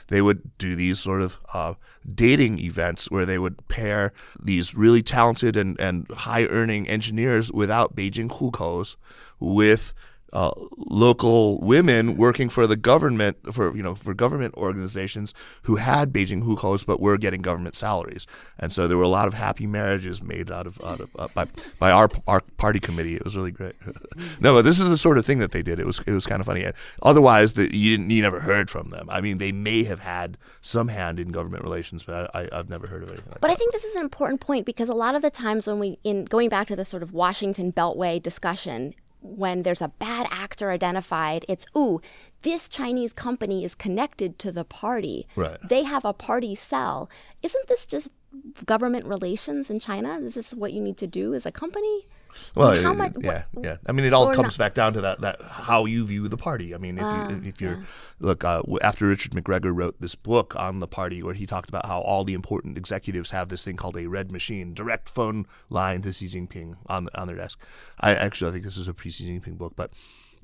[0.07, 1.73] they would do these sort of uh,
[2.13, 7.95] dating events where they would pair these really talented and, and high earning engineers without
[7.95, 8.95] Beijing hukous
[9.39, 9.93] with
[10.33, 16.11] uh, local women working for the government for you know for government organizations who had
[16.11, 18.27] Beijing hukous but were getting government salaries,
[18.59, 21.27] and so there were a lot of happy marriages made out of, out of uh,
[21.33, 21.47] by
[21.79, 23.15] by our our party committee.
[23.15, 23.75] It was really great.
[24.41, 25.79] no, but this is the sort of thing that they did.
[25.79, 26.65] It was it was kind of funny.
[27.03, 29.09] Otherwise, the, you didn't you never heard from them.
[29.09, 32.69] I mean, they may have had some hand in government relations, but I, I, have
[32.69, 33.29] never heard of anything.
[33.29, 33.53] Like but that.
[33.53, 35.99] I think this is an important point because a lot of the times when we
[36.03, 38.93] in going back to the sort of Washington Beltway discussion
[39.27, 42.01] when there's a bad actor identified, it's, ooh,
[42.41, 45.27] this Chinese company is connected to the party.
[45.35, 45.57] Right.
[45.67, 47.09] They have a party cell.
[47.41, 48.11] Isn't this just
[48.65, 50.19] government relations in China?
[50.19, 52.07] Is this what you need to do as a company?
[52.55, 53.77] Well, I mean, much, yeah, yeah.
[53.87, 54.65] I mean, it all comes not.
[54.65, 56.73] back down to that that how you view the party.
[56.73, 57.83] I mean, if uh, you if you're yeah.
[58.19, 61.85] look uh, after Richard McGregor wrote this book on the party, where he talked about
[61.85, 66.01] how all the important executives have this thing called a red machine, direct phone line
[66.03, 67.59] to Xi Jinping on on their desk.
[67.99, 69.91] I actually I think this is a pre Xi Jinping book, but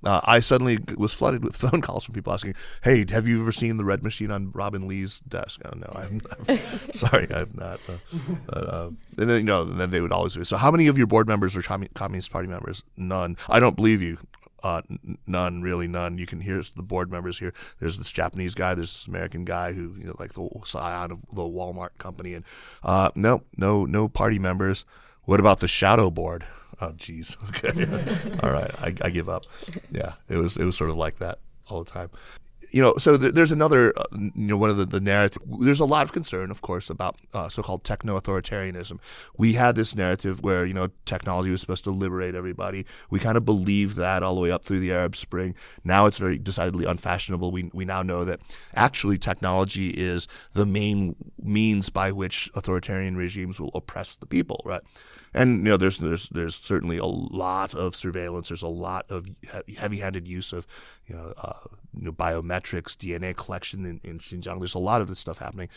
[0.03, 3.51] uh, I suddenly was flooded with phone calls from people asking, "Hey, have you ever
[3.51, 6.21] seen the red machine on Robin Li's desk?" Oh, no, I'm,
[6.93, 7.79] sorry, I've not.
[7.87, 10.43] Uh, uh, and then you know, and then they would always be.
[10.43, 12.83] So, how many of your board members are Communist Party members?
[12.97, 13.37] None.
[13.49, 14.17] I don't believe you.
[14.63, 16.17] Uh, n- none, really, none.
[16.17, 17.53] You can hear the board members here.
[17.79, 18.73] There's this Japanese guy.
[18.73, 22.45] There's this American guy who, you know, like the scion of the Walmart company, and
[22.81, 24.85] uh, no, no, no party members.
[25.25, 26.45] What about the shadow board?
[26.81, 27.37] Oh, geez.
[27.49, 27.85] Okay.
[28.43, 28.71] all right.
[28.81, 29.45] I, I give up.
[29.91, 30.13] Yeah.
[30.27, 32.09] It was it was sort of like that all the time
[32.73, 35.41] you know, so th- there's another, uh, you know, one of the, the narrative.
[35.59, 38.99] There's a lot of concern, of course, about uh, so-called techno-authoritarianism.
[39.37, 42.85] We had this narrative where you know technology was supposed to liberate everybody.
[43.11, 45.53] We kind of believed that all the way up through the Arab Spring.
[45.83, 47.51] Now it's very decidedly unfashionable.
[47.51, 48.39] We we now know that
[48.73, 54.81] actually technology is the main means by which authoritarian regimes will oppress the people, right?
[55.31, 58.49] And you know, there's there's there's certainly a lot of surveillance.
[58.49, 59.27] There's a lot of
[59.77, 60.65] heavy-handed use of
[61.05, 61.53] you know, uh,
[61.95, 64.59] you know biometrics, DNA collection in, in Xinjiang.
[64.59, 65.69] There's a lot of this stuff happening.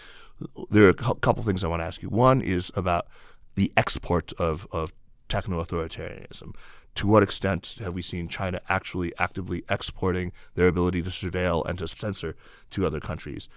[0.71, 2.09] There are a couple things I want to ask you.
[2.09, 3.07] One is about
[3.55, 4.93] the export of of
[5.29, 6.55] techno authoritarianism.
[6.97, 11.79] to what extent have we seen China actually actively exporting their ability to surveil and
[11.79, 12.35] to censor
[12.71, 13.49] to other countries?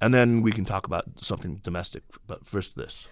[0.00, 2.02] And then we can talk about something domestic.
[2.26, 3.06] But first, this.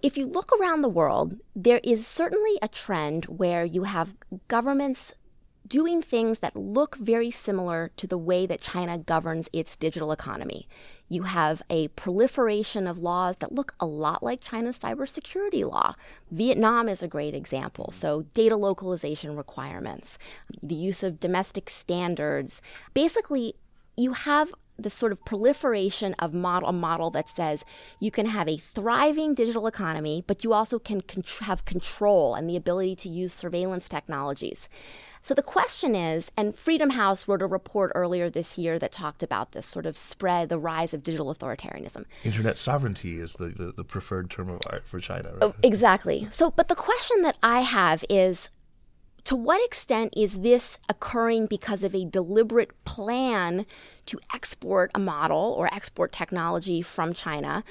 [0.00, 4.14] If you look around the world, there is certainly a trend where you have
[4.46, 5.12] governments
[5.68, 10.68] doing things that look very similar to the way that China governs its digital economy.
[11.08, 15.94] You have a proliferation of laws that look a lot like China's cybersecurity law.
[16.30, 17.90] Vietnam is a great example.
[17.92, 20.18] So, data localization requirements,
[20.62, 22.60] the use of domestic standards.
[22.92, 23.54] Basically,
[23.96, 27.64] you have the sort of proliferation of model, a model that says
[27.98, 32.48] you can have a thriving digital economy, but you also can con- have control and
[32.48, 34.68] the ability to use surveillance technologies.
[35.20, 39.22] So the question is, and Freedom House wrote a report earlier this year that talked
[39.22, 42.04] about this sort of spread, the rise of digital authoritarianism.
[42.24, 45.30] Internet sovereignty is the, the, the preferred term of art for China.
[45.32, 45.42] Right?
[45.42, 46.28] Oh, exactly.
[46.30, 48.48] So, but the question that I have is
[49.24, 53.66] to what extent is this occurring because of a deliberate plan
[54.06, 57.64] to export a model or export technology from China?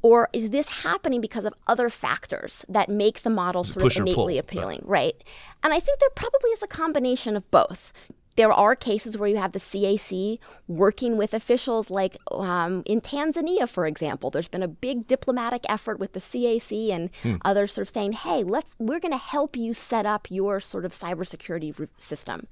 [0.00, 4.14] Or is this happening because of other factors that make the model sort of innately
[4.14, 4.80] pull, appealing?
[4.84, 5.14] Right.
[5.16, 5.24] right.
[5.64, 7.92] And I think there probably is a combination of both.
[8.38, 13.68] There are cases where you have the CAC working with officials, like um, in Tanzania,
[13.68, 14.30] for example.
[14.30, 17.34] There's been a big diplomatic effort with the CAC and hmm.
[17.44, 20.84] others, sort of saying, "Hey, let's we're going to help you set up your sort
[20.84, 22.46] of cybersecurity system."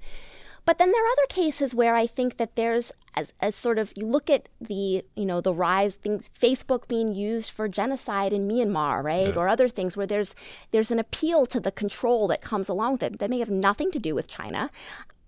[0.65, 3.93] But then there are other cases where I think that there's as, as sort of
[3.95, 8.45] you look at the you know the rise things Facebook being used for genocide in
[8.45, 9.39] Myanmar, right, yeah.
[9.39, 10.35] or other things where there's
[10.71, 13.89] there's an appeal to the control that comes along with it that may have nothing
[13.91, 14.69] to do with China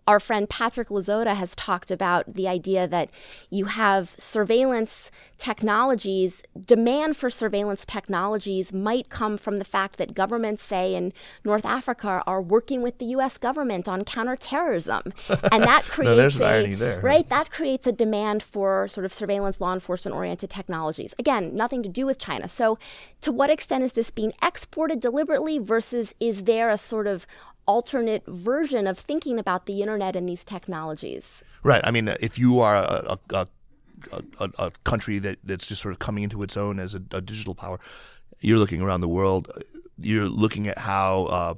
[0.10, 3.12] our friend Patrick Lizotta has talked about the idea that
[3.52, 10.64] you have surveillance technologies, demand for surveillance technologies might come from the fact that governments,
[10.64, 11.14] say in
[11.46, 13.38] North Africa, are working with the U.S.
[13.38, 15.14] government on counterterrorism,
[15.52, 17.30] and that creates no, a, there, right.
[17.30, 21.14] That creates a demand for sort of surveillance, law enforcement oriented technologies.
[21.20, 22.48] Again, nothing to do with China.
[22.48, 22.80] So,
[23.22, 27.28] to what extent is this being exported deliberately versus is there a sort of
[27.70, 31.44] alternate version of thinking about the internet and these technologies.
[31.62, 31.82] Right.
[31.84, 33.48] I mean, if you are a, a,
[34.40, 37.54] a, a country that, that's just sort of coming into its own as a, digital
[37.54, 37.80] power,
[38.42, 39.52] you're looking around the world.
[40.02, 41.54] You're looking at how uh,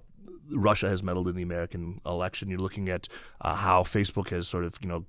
[0.52, 2.50] Russia has meddled in the American election.
[2.50, 3.08] You're looking at
[3.40, 5.06] uh, how Facebook has sort of, you know,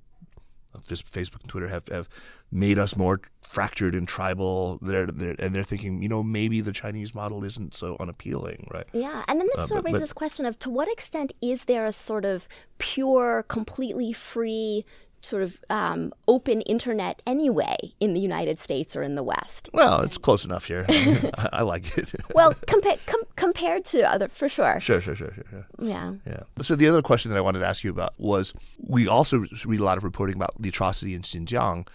[0.80, 2.08] Facebook and Twitter have, have
[2.50, 4.78] made us more fractured and tribal.
[4.82, 8.86] They're, they're, and they're thinking, you know, maybe the Chinese model isn't so unappealing, right?
[8.92, 11.64] Yeah, and then this uh, sort of raises this question of to what extent is
[11.64, 12.48] there a sort of
[12.78, 14.84] pure, completely free
[15.22, 19.70] sort of um, open internet anyway in the United States or in the West.
[19.72, 20.84] Well, it's close enough here.
[20.90, 22.12] I, I, like it.
[22.34, 24.80] well, compa- com- compared to other, for sure.
[24.80, 25.66] Sure, sure, sure, sure, sure.
[25.78, 26.14] Yeah.
[26.26, 26.40] Yeah.
[26.62, 29.80] So the other question that I wanted to ask you about was we also read
[29.80, 31.86] a lot of reporting about the atrocity in Xinjiang,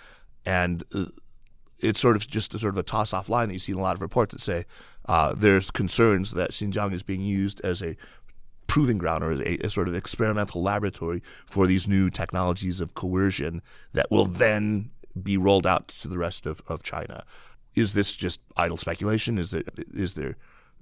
[0.45, 1.05] and uh,
[1.80, 3.78] it's sort of just a sort of a toss off line that you see in
[3.78, 4.65] a lot of reports that say
[5.05, 7.95] uh, there's concerns that Xinjiang is being used as a
[8.78, 13.59] proving ground or a, a, sort of experimental laboratory for these new technologies of coercion
[13.93, 14.91] that will then
[15.23, 17.25] be rolled out to the rest of, of China.
[17.73, 19.39] Is this just idle speculation?
[19.39, 19.63] Is there
[19.93, 20.36] is there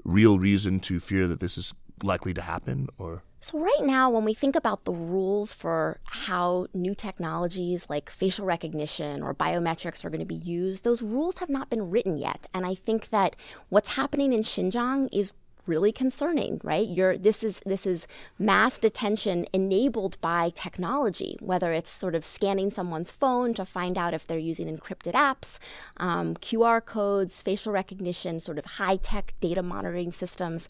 [0.04, 1.74] real reason to fear that this is
[2.04, 6.68] likely to happen or so right now when we think about the rules for how
[6.74, 11.48] new technologies like facial recognition or biometrics are going to be used those rules have
[11.48, 13.38] not been written yet and i think that
[13.70, 15.32] what's happening in xinjiang is
[15.66, 16.88] really concerning, right?
[16.88, 18.08] You're, this is this is
[18.38, 24.14] mass detention enabled by technology, whether it's sort of scanning someone's phone to find out
[24.14, 25.60] if they're using encrypted apps,
[25.98, 30.70] um, QR codes, facial recognition, sort of high tech data monitoring systems.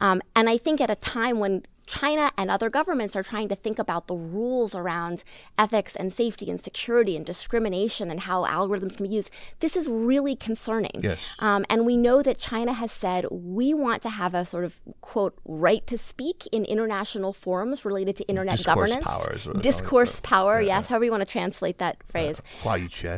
[0.00, 3.56] Um, and I think at a time when China and other governments are trying to
[3.56, 5.24] think about the rules around
[5.58, 9.30] ethics and safety and security and discrimination and how algorithms can be used.
[9.60, 11.00] This is really concerning.
[11.02, 11.34] Yes.
[11.38, 14.76] Um, and we know that China has said we want to have a sort of
[15.00, 19.04] quote right to speak in international forums related to internet Discourse governance.
[19.04, 22.42] Powers, Discourse power, yeah, yes, however you want to translate that phrase.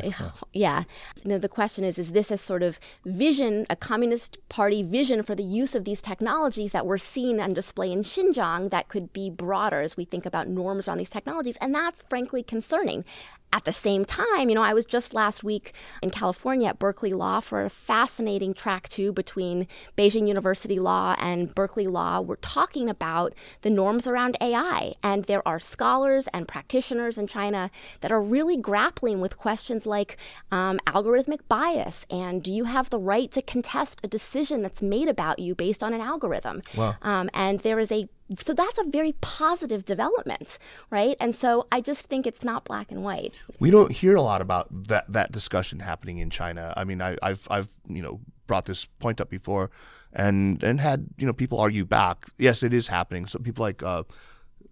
[0.01, 0.31] Uh, yeah.
[0.53, 0.85] yeah.
[1.25, 5.23] You know, the question is is this a sort of vision, a communist party vision
[5.23, 8.60] for the use of these technologies that we're seeing on display in Xinjiang?
[8.69, 11.57] That could be broader as we think about norms around these technologies.
[11.61, 13.05] And that's frankly concerning.
[13.53, 17.13] At the same time, you know, I was just last week in California at Berkeley
[17.13, 19.67] Law for a fascinating track two between
[19.99, 22.21] Beijing University Law and Berkeley Law.
[22.21, 24.93] We're talking about the norms around AI.
[25.03, 30.17] And there are scholars and practitioners in China that are really grappling with questions like
[30.53, 35.09] um, algorithmic bias and do you have the right to contest a decision that's made
[35.09, 36.63] about you based on an algorithm?
[36.77, 36.97] Wow.
[37.03, 40.59] Um, and there is a so that's a very positive development,
[40.91, 41.17] right?
[41.21, 43.35] And so I just think it's not black and white.
[43.59, 46.73] We don't hear a lot about that that discussion happening in China.
[46.77, 49.71] I mean, I, I've I've you know brought this point up before,
[50.13, 52.27] and and had you know people argue back.
[52.39, 53.27] Yes, it is happening.
[53.27, 54.05] So people like uh,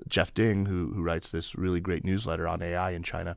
[0.08, 3.36] Jeff Ding, who who writes this really great newsletter on AI in China,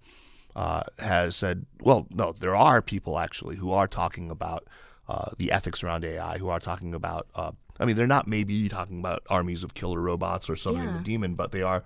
[0.55, 4.67] uh, has said, well, no, there are people actually who are talking about
[5.07, 7.27] uh, the ethics around AI, who are talking about.
[7.33, 7.51] Uh,
[7.81, 10.97] I mean, they're not maybe talking about armies of killer robots or summoning Yeah.
[10.99, 11.83] the demon, but they are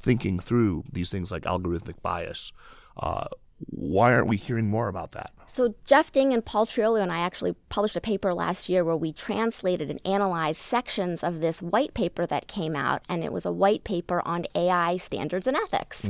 [0.00, 2.52] thinking through these things like algorithmic bias.
[2.96, 3.26] Uh,
[3.70, 5.30] why aren't we hearing more about that?
[5.46, 8.96] So Jeff Ding and Paul Triolo and I actually published a paper last year where
[8.96, 13.44] we translated and analyzed sections of this white paper that came out, and it was
[13.44, 16.08] a white paper on AI standards and ethics.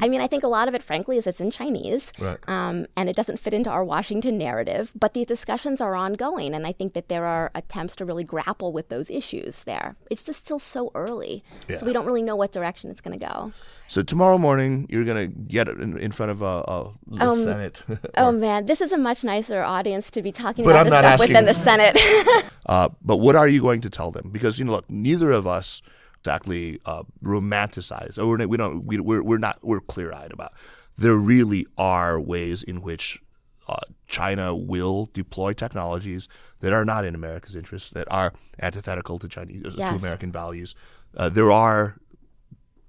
[0.00, 2.38] I mean, I think a lot of it, frankly, is it's in Chinese, Right.
[2.48, 4.90] um, and it doesn't fit into our Washington narrative.
[4.98, 8.72] But these discussions are ongoing, and I think that there are attempts to really grapple
[8.72, 9.96] with those issues there.
[10.10, 11.78] It's just still so early, Yeah.
[11.78, 13.52] so we don't really know what direction it's going to go.
[13.86, 17.42] So tomorrow morning, you're going to get in, in front of a, a the Um,
[17.42, 17.82] Senate.
[18.16, 20.92] Oh man, this is a much nicer audience to be talking But about I'm this
[20.92, 21.98] not stuff with than the Senate.
[22.64, 24.30] Uh, but what are you going to tell them?
[24.30, 25.82] Because you know, look, neither of us
[26.20, 30.52] exactly uh, romanticize, or we're, we don't, we, we're, we're not, we're clear-eyed about.
[30.96, 33.20] There really are ways in which
[33.68, 33.74] uh,
[34.06, 36.28] China will deploy technologies
[36.60, 40.76] that are not in America's interest, that are antithetical to Chinese to American values.
[41.16, 41.96] Uh, there are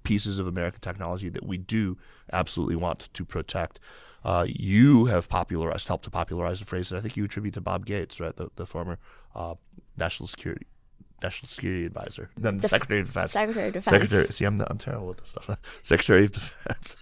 [0.04, 1.98] pieces of American technology that we do
[2.32, 3.80] absolutely want to protect.
[4.24, 7.60] Uh, you have popularized, helped to popularize the phrase that I think you attribute to
[7.60, 8.98] Bob Gates, right, the, the former
[9.34, 9.54] uh,
[9.96, 10.66] national security
[11.22, 13.32] national security advisor, then The Secretary of Defense.
[13.32, 13.86] Secretary of Defense.
[13.90, 14.26] Secretary.
[14.32, 15.56] See, I'm I'm terrible with this stuff.
[15.82, 16.96] Secretary of Defense.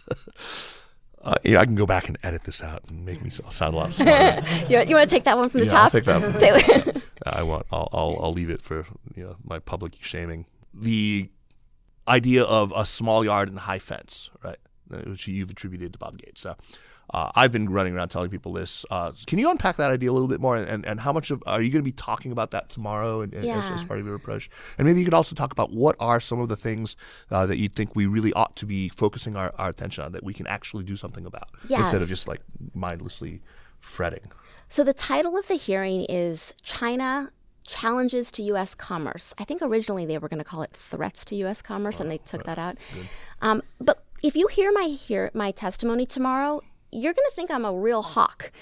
[1.23, 3.77] uh, yeah, I can go back and edit this out and make me sound a
[3.79, 4.43] lot smarter.
[4.69, 5.93] you, you want to take that one from the Yeah, I'll top?
[5.93, 6.33] take that one.
[6.41, 7.03] Taylor?
[7.27, 7.67] I want.
[7.73, 8.19] I'll, I'll.
[8.23, 8.87] I'll leave it for
[9.17, 10.47] you know my public shaming.
[10.75, 11.29] The
[12.09, 14.59] idea of a small yard and high fence, right?
[15.07, 16.41] Which you've attributed to Bob Gates.
[16.43, 16.57] So,
[17.15, 18.87] uh, I've been running around telling people this.
[18.91, 20.57] Uh, can you unpack that idea a little bit more?
[20.57, 23.35] And, and how much of are you going to be talking about that tomorrow and,
[23.35, 23.75] and as, Yeah.
[23.75, 24.49] as part of your approach?
[24.79, 26.97] And maybe you could also talk about what are some of the things
[27.31, 30.25] uh, that you think we really ought to be focusing our, our attention on that
[30.25, 31.51] we can actually do something about
[31.83, 32.41] instead of just like
[32.75, 33.43] mindlessly
[33.81, 34.31] fretting.
[34.69, 37.31] So the title of the hearing is China
[37.67, 38.75] Challenges to U.S.
[38.75, 39.35] Commerce.
[39.39, 41.63] I think originally they were going to call it Threats to U.S.
[41.63, 42.77] Commerce, and they took that out.
[43.41, 46.61] Um, but if you hear my hear my testimony tomorrow,
[46.91, 48.53] you're going to think I'm a real hawk.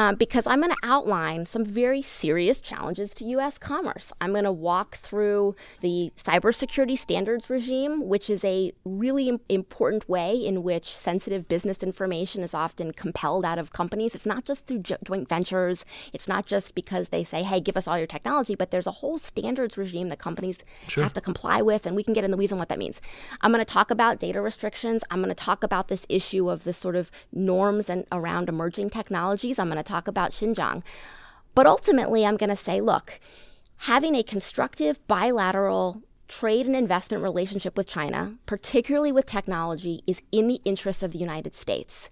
[0.00, 3.58] Um, because I'm going to outline some very serious challenges to U.S.
[3.58, 4.14] commerce.
[4.18, 10.08] I'm going to walk through the cybersecurity standards regime, which is a really im- important
[10.08, 14.14] way in which sensitive business information is often compelled out of companies.
[14.14, 15.84] It's not just through jo- joint ventures,
[16.14, 18.92] it's not just because they say, hey, give us all your technology, but there's a
[19.02, 20.64] whole standards regime that companies
[21.02, 23.02] have to comply with, and we can get in the weeds on what that means.
[23.42, 25.04] I'm going to talk about data restrictions.
[25.10, 28.88] I'm going to talk about this issue of the sort of norms and around emerging
[28.88, 29.58] technologies.
[29.58, 30.82] I'm going to talk about Xinjiang.
[31.54, 33.20] But ultimately, I'm going to say, look,
[33.78, 40.46] having a constructive bilateral trade and investment relationship with China, particularly with technology, is in
[40.46, 42.08] the interests of the United States.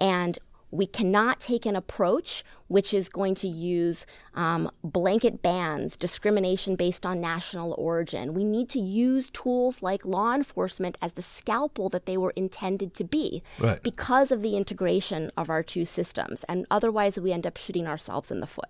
[0.00, 0.38] And
[0.70, 4.04] we cannot take an approach which is going to use
[4.34, 8.34] um, blanket bans, discrimination based on national origin.
[8.34, 12.92] We need to use tools like law enforcement as the scalpel that they were intended
[12.94, 13.82] to be Right.
[13.82, 18.30] because of the integration of our two systems and otherwise we end up shooting ourselves
[18.30, 18.68] in the foot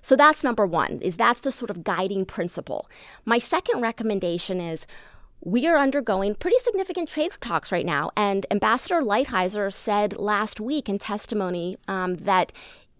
[0.00, 2.88] so that's number one is that's the sort of guiding principle
[3.24, 4.86] my second recommendation is
[5.42, 8.10] we are undergoing pretty significant trade talks right now.
[8.16, 12.52] And ambassador lighthizer said last week in testimony um, that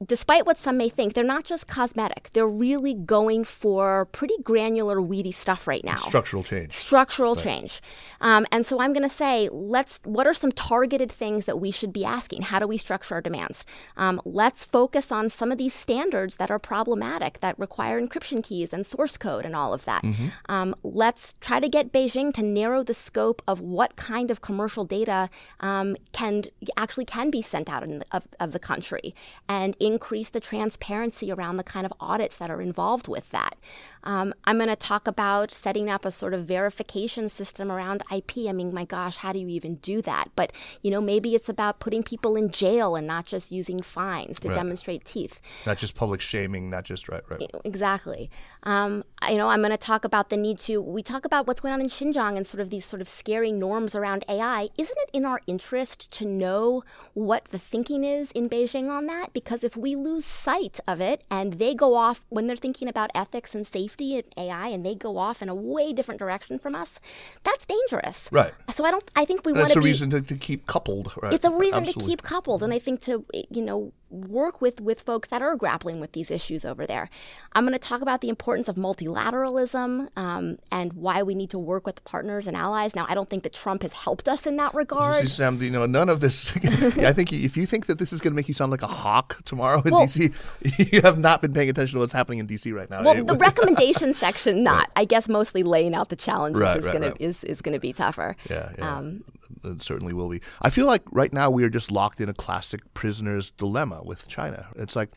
[0.06, 5.00] despite what some may think they're not just cosmetic they're really going for pretty granular
[5.00, 6.72] weedy stuff right now Structural change.
[6.72, 7.80] structural change.
[8.20, 10.00] Um, and so I'm going to say, let's.
[10.04, 12.42] What are some targeted things that we should be asking?
[12.42, 13.64] How do we structure our demands?
[13.96, 18.72] Um, let's focus on some of these standards that are problematic, that require encryption keys
[18.72, 20.04] and source code and all of that.
[20.48, 24.84] Um, let's try to get Beijing to narrow the scope of what kind of commercial
[24.84, 25.30] data
[25.60, 26.44] um, can
[26.76, 29.14] actually can be sent out in the, of, of the country,
[29.48, 33.56] and increase the transparency around the kind of audits that are involved with that.
[34.04, 38.48] Um, I'm going to talk about setting up a sort of verification system around IP.
[38.48, 40.30] I mean, my gosh, how do you even do that?
[40.36, 44.40] But, you know, maybe it's about putting people in jail and not just using fines
[44.40, 44.54] to Right.
[44.54, 45.40] demonstrate teeth.
[45.66, 47.50] Not just public shaming, not just right, right.
[47.64, 48.30] Exactly.
[48.62, 50.80] Um, you know, I'm going to talk about the need to.
[50.80, 53.52] We talk about what's going on in Xinjiang and sort of these sort of scary
[53.52, 54.68] norms around AI.
[54.78, 59.32] Isn't it in our interest to know what the thinking is in Beijing on that?
[59.34, 63.10] Because if we lose sight of it and they go off when they're thinking about
[63.14, 66.74] ethics and safety and AI and they go off in a way different direction from
[66.74, 67.00] us,
[67.42, 68.28] that's dangerous.
[68.32, 68.52] Right.
[68.72, 70.66] So I don't I think we That's want to a be reason to, to keep
[70.66, 71.12] coupled.
[71.20, 71.32] Right?
[71.32, 72.02] it's a reason Absolutely.
[72.02, 75.54] to keep coupled and i think to you know work with with folks that are
[75.56, 77.08] grappling with these issues over there
[77.52, 81.58] i'm going to talk about the importance of multilateralism um, and why we need to
[81.58, 84.56] work with partners and allies now i don't think that trump has helped us in
[84.56, 86.50] that You regard see, Samm, you know, none of this.
[86.98, 88.86] I think if you think that this is going to make you sound like a
[88.86, 92.46] hawk tomorrow in Well- DC, you have not been paying attention to what's happening in
[92.46, 93.02] DC right now.
[93.02, 96.92] well the recommendation section not i guess mostly laying out the challenges Right, is right,
[96.92, 97.18] going right.
[97.18, 98.96] to is, is going to be tougher Yeah, yeah.
[98.98, 99.22] Um,
[99.64, 100.40] it certainly will be.
[100.62, 104.04] I feel like right now we are just locked in a classic prisoner's dilemma Uh,
[104.04, 104.68] with China.
[104.76, 105.10] It's like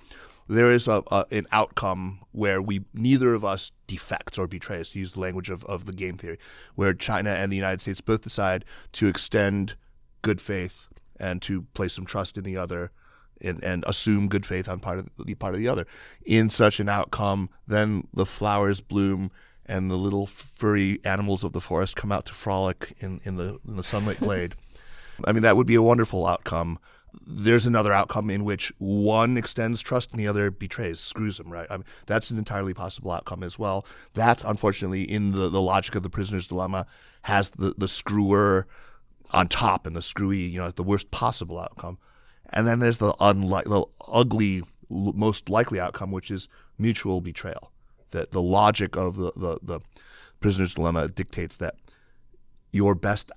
[0.48, 5.00] there is a, a an outcome where we neither of us defects or betrays, to
[5.00, 6.38] use the language of, of the game theory,
[6.76, 9.76] where China and the United States both decide to extend
[10.22, 10.88] good faith
[11.20, 12.92] and to place some trust in the other
[13.42, 15.86] and, and assume good faith on part of the part of the other.
[16.26, 19.32] In such an outcome, then the flowers bloom
[19.66, 23.60] and the little furry animals of the forest come out to frolic in, in the
[23.68, 24.56] in the sunlit glade.
[25.26, 26.80] I mean, that would be a wonderful outcome.
[27.26, 31.68] There's another outcome in which one extends trust and the other betrays, screws them, right?
[31.70, 33.86] I mean, that's an entirely possible outcome as well.
[34.14, 36.86] That, unfortunately, in the, the logic of the prisoner's dilemma,
[37.24, 38.68] has the, the screwer
[39.32, 41.98] on top and the screwy, you know, the worst possible outcome.
[42.52, 44.60] And then there's the, unli- the ugly,
[44.92, 46.48] l- most likely outcome, which is
[46.78, 47.72] mutual betrayal.
[48.12, 49.80] That the logic of the, the, the
[50.40, 51.76] prisoner's dilemma dictates that
[52.72, 53.32] your best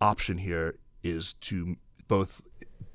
[0.00, 1.76] option here is to
[2.08, 2.42] both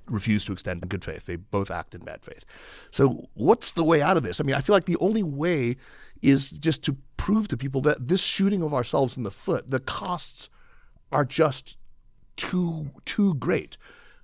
[0.10, 1.26] refuse to extend good faith.
[1.26, 2.46] They both act in bad faith.
[2.92, 4.40] So, what's the way out of this?
[4.40, 5.78] I mean, I feel like the only way
[6.22, 9.80] is just to prove to people that this shooting of ourselves in the foot, the
[9.80, 10.50] costs
[11.12, 11.78] are just
[12.36, 13.78] too too great.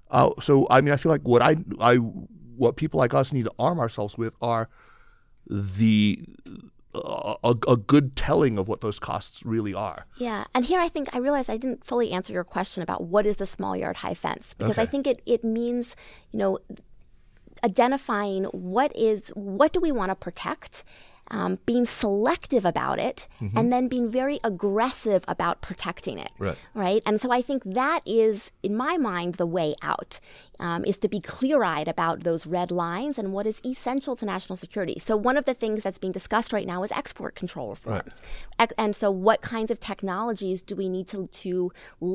[0.10, 3.46] Uh, so, I mean, I feel like what I I what people like us need
[3.46, 4.70] to arm ourselves with are
[5.50, 6.26] the
[6.96, 10.06] a, a, good telling of what those costs really are.
[10.18, 13.26] Yeah, and here I think I realized I didn't fully answer your question about what
[13.26, 15.96] is the small yard high fence because I think it it means
[16.32, 16.60] you know
[17.64, 20.84] identifying what is what do we want to protect.
[21.32, 26.58] Um, being selective about it and then being very aggressive about protecting it Right.
[26.74, 27.02] right?
[27.06, 30.20] And so i think that is in my mind the way out
[30.60, 34.58] um, is to be clear-eyed about those red lines and what is essential to national
[34.58, 34.98] security.
[35.00, 38.22] So one of the things that's being discussed right now is export control reforms.
[38.60, 41.72] Ex- and so what kinds of technologies do we need to, to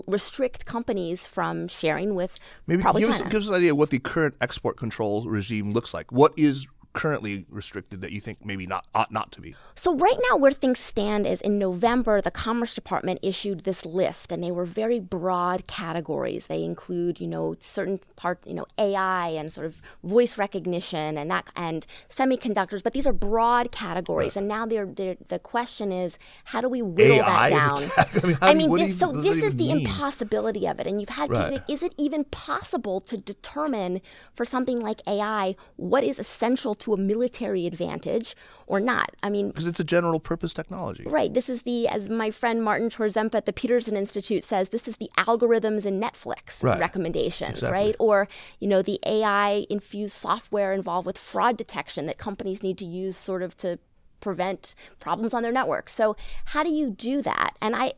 [0.07, 3.99] restrict companies from sharing with Maybe give us, give us an idea of what the
[3.99, 6.13] current export control regime looks like.
[6.13, 6.67] What is
[6.99, 9.55] currently restricted that you think maybe not ought not to be?
[9.74, 14.32] So right now, where things stand is in November, the Commerce Department issued this list,
[14.32, 16.46] and they were very broad categories.
[16.49, 21.30] They include, you know, certain part, you know, AI and sort of voice recognition and
[21.30, 22.82] that, and semiconductors.
[22.82, 26.82] But these are broad categories, and now they're, they're the question is, how do we
[26.82, 27.90] whittle AI that down?
[27.96, 29.80] I mean, how do you- what do this, you- so this is the mean?
[29.86, 31.62] impossibility of it, and you've had Right.
[31.68, 34.01] is it even possible to determine
[34.34, 38.34] for something like AI what is essential to a military advantage
[38.66, 39.11] or not?
[39.22, 41.05] I mean, Because it's a general purpose technology.
[41.07, 41.32] Right.
[41.32, 44.97] This is the, as my friend Martin Chorzempa at the Peterson Institute says, this is
[44.97, 46.78] the algorithms in Netflix Right.
[46.80, 47.72] recommendations, Exactly.
[47.86, 47.97] right?
[47.99, 48.28] Or,
[48.61, 53.16] you know, the AI infused software involved with fraud detection that companies need to use
[53.16, 53.78] sort of to
[54.20, 55.89] prevent problems on their network.
[55.89, 56.16] So,
[56.47, 57.57] how do you do that?
[57.62, 57.93] And I,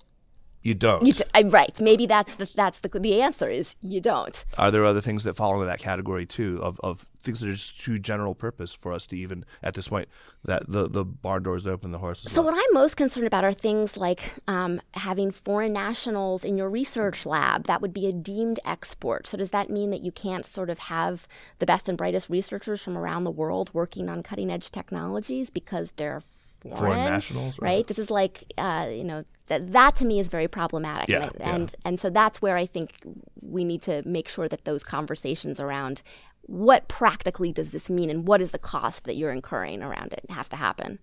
[0.63, 1.07] You don't.
[1.07, 1.81] you, do, I right.
[1.81, 4.45] Maybe that's the that's the the answer is you don't.
[4.59, 7.81] Are there other things that fall into that category too of, of things are just
[7.81, 10.09] too general purpose for us to even at this point
[10.45, 12.55] that the, the barn doors open, the horses So left?
[12.55, 17.27] what I'm most concerned about are things like um, having foreign nationals in your research
[17.27, 17.65] lab.
[17.65, 19.27] That would be a deemed export.
[19.27, 22.83] So does that mean that you can't sort of have the best and brightest researchers
[22.83, 26.23] from around the world working on cutting edge technologies because they're
[26.61, 27.69] foreign, Foreign nationals, right.
[27.69, 27.87] right?
[27.87, 31.09] This is like uh, you know that that to me is very problematic.
[31.09, 31.55] Yeah, and, yeah.
[31.55, 33.03] and and so that's where I think
[33.41, 36.03] we need to make sure that those conversations around
[36.43, 40.25] what practically does this mean and what is the cost that you're incurring around it
[40.31, 40.99] have to happen.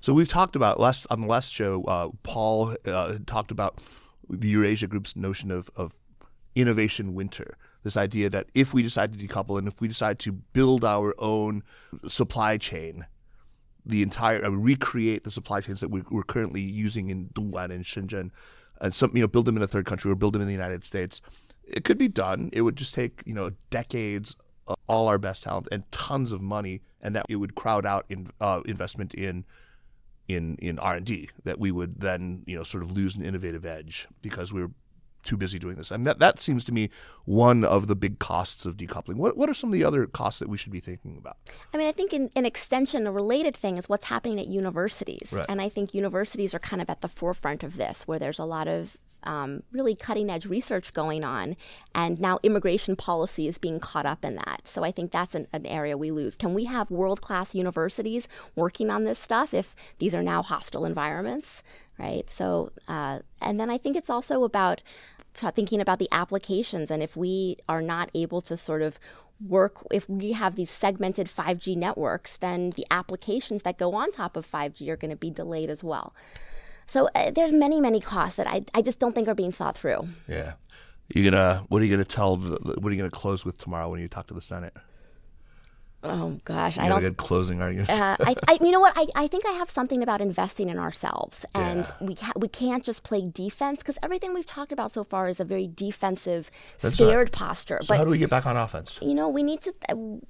[0.00, 1.84] So we've talked about last on the last show.
[1.84, 3.80] Uh, Paul uh, talked about
[4.28, 5.94] the Eurasia Group's notion of, of
[6.54, 7.56] innovation winter.
[7.82, 11.14] This idea that if we decide to decouple and if we decide to build our
[11.18, 11.62] own
[12.08, 13.06] supply chain,
[13.84, 17.84] the entire uh, recreate the supply chains that we, we're currently using in Dongguan and
[17.84, 18.30] Shenzhen,
[18.80, 20.54] and some you know build them in a third country or build them in the
[20.54, 21.20] United States.
[21.64, 22.50] It could be done.
[22.52, 24.36] It would just take you know decades,
[24.66, 28.04] of all our best talent, and tons of money, and that it would crowd out
[28.08, 29.44] in, uh, investment in
[30.28, 31.30] in in R and D.
[31.44, 34.70] That we would then you know sort of lose an innovative edge because we're
[35.24, 35.92] too busy doing this.
[35.92, 36.90] I mean, that that seems to me
[37.24, 39.16] one of the big costs of decoupling.
[39.16, 41.36] What what are some of the other costs that we should be thinking about?
[41.72, 45.32] I mean, I think in, an extension, a related thing is what's happening at universities,
[45.32, 45.46] Right.
[45.48, 48.44] and I think universities are kind of at the forefront of this, where there's a
[48.44, 51.56] lot of um, really cutting edge research going on,
[51.94, 54.62] and now immigration policy is being caught up in that.
[54.64, 56.36] So I think that's an, an area we lose.
[56.36, 60.84] Can we have world class universities working on this stuff if these are now hostile
[60.84, 61.62] environments,
[61.98, 62.28] right?
[62.28, 64.82] So, uh, and then I think it's also about
[65.34, 68.98] thinking about the applications, and if we are not able to sort of
[69.48, 74.36] work if we have these segmented 5G networks, then the applications that go on top
[74.36, 76.14] of 5G are going to be delayed as well.
[76.86, 79.76] So uh, there's many, many costs that I, I just don't think are being thought
[79.76, 80.06] through.
[80.28, 80.52] Yeah.
[81.14, 82.36] You gonna what are you gonna tell?
[82.36, 84.74] The, what are you gonna close with tomorrow when you talk to the Senate?
[86.04, 87.10] Oh gosh, You I got a don't.
[87.10, 87.88] good closing argument.
[87.88, 88.92] Uh, I, I, you know what?
[88.96, 92.06] I, I think I have something about investing in ourselves, and Yeah.
[92.06, 95.38] we ca- we can't just play defense because everything we've talked about so far is
[95.38, 97.32] a very defensive, That's scared right.
[97.32, 97.78] posture.
[97.82, 98.98] so but how do we get back on offense?
[99.00, 99.72] you know we need to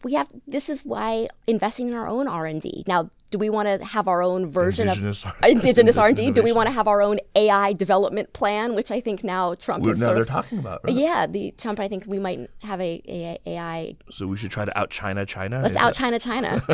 [0.04, 3.84] we have this is why investing in our own r&d now do we want to
[3.84, 7.02] have our own version Indigenous of R- indigenous r&d do we want to have our
[7.02, 10.28] own ai development plan which i think now trump We're, is no, sort they're of,
[10.28, 10.84] talking about.
[10.84, 10.94] Right?
[10.94, 14.64] yeah the trump i think we might have a, a ai So we should try
[14.64, 15.62] to out China China.
[15.62, 16.62] let's out china china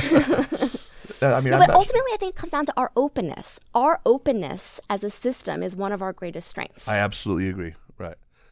[1.21, 3.59] I mean, No, but ultimately, I think it comes down to our openness.
[3.75, 6.87] Our openness as a system is one of our greatest strengths.
[6.87, 7.75] I absolutely agree.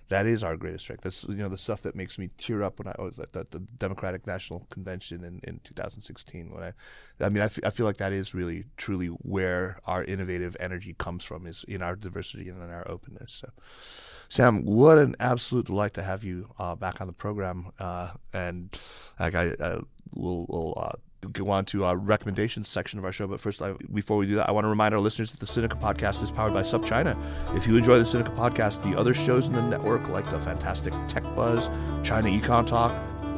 [0.09, 1.03] That is our greatest strength.
[1.03, 3.45] That's you know the stuff that makes me tear up when I was at the,
[3.51, 6.51] the Democratic National Convention in, in 2016.
[6.51, 6.73] When I,
[7.21, 11.25] I mean, I I feel like that is really truly where our innovative energy comes
[11.25, 13.33] from is in our diversity and in our openness.
[13.33, 13.51] So,
[14.29, 17.73] Samm, what an absolute delight to have you uh, back on the program.
[17.79, 18.79] Uh, and
[19.19, 19.81] like I uh,
[20.15, 20.75] will will.
[20.77, 20.97] Uh,
[21.33, 24.37] Go on to our recommendations section of our show, but first, I, before we do
[24.37, 27.17] that, I want to remind our listeners that the Sinica podcast is powered by SupChina.
[27.57, 30.93] If you enjoy the Sinica podcast, the other shows in the network, like the fantastic
[31.09, 31.69] Tech Buzz,
[32.03, 32.93] China Econ Talk,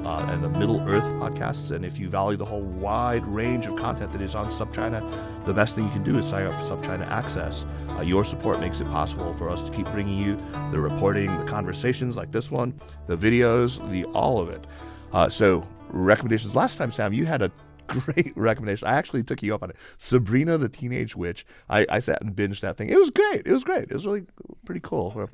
[0.04, 3.76] uh, and the Middle Earth podcasts, and if you value the whole wide range of
[3.76, 6.76] content that is on SupChina, the best thing you can do is sign up for
[6.76, 7.66] SupChina Access.
[7.90, 10.36] Uh, your support makes it possible for us to keep bringing you
[10.70, 14.66] the reporting, the conversations like this one, the videos, the all of it.
[15.12, 16.54] Uh, so recommendations.
[16.54, 17.50] Last time, Samm, you had a
[17.88, 18.86] great recommendation.
[18.88, 19.76] I actually took you up on it.
[19.98, 21.44] Sabrina the Teenage Witch.
[21.68, 22.88] I, I sat and binged that thing.
[22.90, 23.46] It was great.
[23.46, 23.84] It was great.
[23.90, 24.24] It was really
[24.64, 25.28] pretty cool.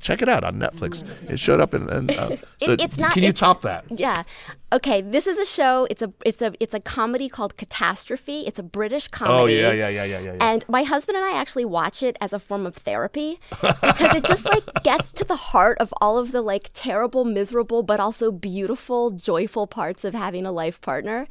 [0.00, 1.04] Check it out on Netflix.
[1.30, 2.28] It showed up and, and uh,
[2.62, 3.84] so It- it's not- can you top that?
[3.90, 4.24] Yeah.
[4.72, 5.00] Okay.
[5.02, 5.86] This is a show.
[5.88, 8.40] It's a it's a it's a comedy called Catastrophe.
[8.46, 9.54] It's a British Oh comedy.
[9.54, 10.32] yeah, yeah, yeah, yeah, yeah.
[10.34, 10.50] yeah.
[10.52, 14.24] And my husband and I actually watch it as a form of therapy because it
[14.24, 18.32] just like gets to the heart of all of the like terrible, miserable, but also
[18.32, 21.28] beautiful, joyful parts of having a life partner.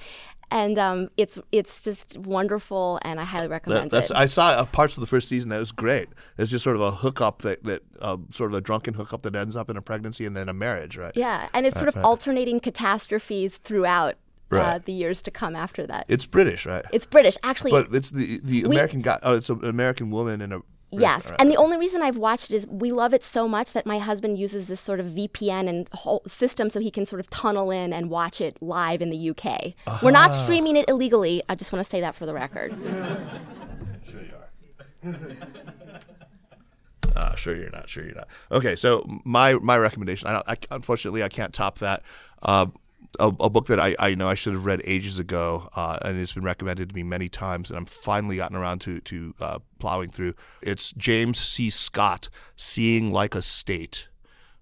[0.53, 4.15] And um, it's it's just wonderful, and I highly That, recommend that's it.
[4.15, 6.09] I saw uh, parts of the first season that was great.
[6.37, 9.35] It's just sort of a hookup that that uh, sort of a drunken hookup that
[9.35, 11.11] ends up in a pregnancy and then a marriage, right?
[11.15, 14.15] yeah, and it's sort of alternating catastrophes throughout
[14.51, 16.05] uh, the years to come after that.
[16.07, 16.85] It's British, right?
[16.91, 17.71] It's British, actually.
[17.71, 19.17] but it's the the American guy.
[19.23, 20.61] Oh, it's an American woman and a
[20.99, 21.41] Yes, Right.
[21.41, 23.99] and the only reason I've watched it is we love it so much that my
[23.99, 27.71] husband uses this sort of VPN and whole system so he can sort of tunnel
[27.71, 29.73] in and watch it live in the UK.
[30.01, 31.41] We're not streaming it illegally.
[31.49, 32.73] I just want to say that for the record.
[34.05, 34.33] Sure you
[35.13, 35.15] are.
[37.15, 37.89] Uh, sure you're not.
[37.89, 38.27] Sure you're not.
[38.51, 40.27] Okay, so my my recommendation.
[40.27, 42.03] I, don't, I unfortunately I can't top that.
[42.41, 42.67] Uh,
[43.19, 46.17] a, a book that I, I know I should have read ages ago, uh, and
[46.17, 49.59] it's been recommended to me many times, and I'm finally gotten around to to uh,
[49.79, 50.33] plowing through.
[50.61, 51.69] It's James C.
[51.69, 54.07] Scott, "Seeing Like a State."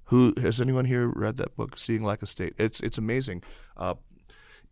[0.05, 2.53] Who has anyone here read that book, "Seeing Like a State"?
[2.57, 3.43] It's it's amazing.
[3.77, 3.95] Uh,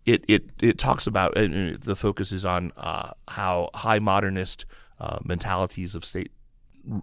[0.06, 4.66] it it it talks about the focus is on uh, how high modernist
[5.00, 6.32] uh, mentalities of state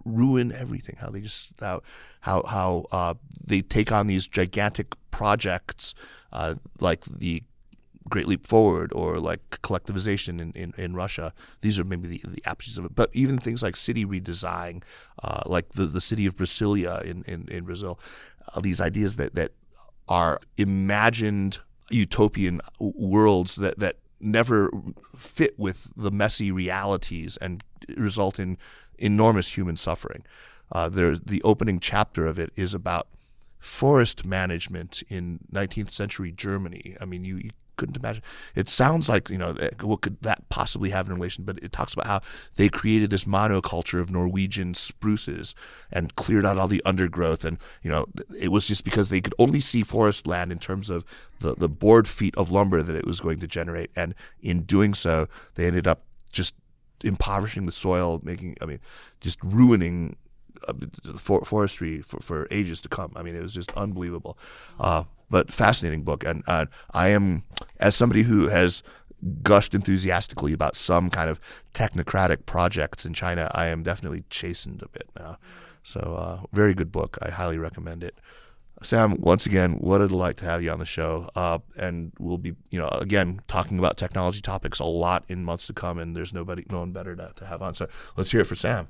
[0.05, 0.97] ruin everything.
[0.99, 1.81] How they just how
[2.21, 3.13] how how uh,
[3.43, 5.95] they take on these gigantic projects
[6.37, 7.41] uh, like the
[8.07, 11.33] Great Leap Forward or like collectivization in, in, in Russia.
[11.61, 12.41] These are maybe the, the
[12.79, 12.95] of it.
[12.95, 14.83] But even things like city redesign,
[15.23, 17.99] uh, like the, the city of Brasilia in, in, in Brazil,
[18.53, 19.51] uh, these ideas that, that
[20.07, 21.59] are imagined
[21.89, 24.69] utopian worlds that, that never
[25.15, 27.63] fit with the messy realities and
[27.97, 28.57] result in
[28.99, 30.23] enormous human suffering.
[30.71, 33.07] Uh, there's the opening chapter of it is about
[33.59, 36.95] forest management in 19th century Germany.
[37.01, 38.23] I mean, you, you couldn't imagine.
[38.55, 41.93] It sounds like you know what could that possibly have in relation, but it talks
[41.93, 42.21] about how
[42.55, 45.55] they created this monoculture of Norwegian spruces
[45.91, 49.35] and cleared out all the undergrowth, and you know it was just because they could
[49.39, 51.05] only see forest land in terms of
[51.39, 54.93] the the board feet of lumber that it was going to generate, and in doing
[54.93, 56.01] so, they ended up
[56.31, 56.55] just
[57.03, 58.79] impoverishing the soil, making I mean,
[59.21, 60.17] just ruining
[61.17, 63.13] for, forestry for, for ages to come.
[63.15, 64.37] I mean, it was just unbelievable,
[64.79, 66.23] uh, but fascinating book.
[66.23, 67.43] And uh, I am,
[67.79, 68.83] as somebody who has
[69.41, 71.39] gushed enthusiastically about some kind of
[71.73, 75.37] technocratic projects in China, I am definitely chastened a bit now.
[75.83, 77.17] So, uh, very good book.
[77.21, 78.15] I highly recommend it.
[78.83, 81.29] Samm, once again, what a delight to have you on the show.
[81.35, 85.65] Uh, and we'll be, you know, again, talking about technology topics a lot in months
[85.67, 85.97] to come.
[85.97, 87.73] And there's nobody, no one better to, to have on.
[87.73, 88.87] So let's hear it for Samm.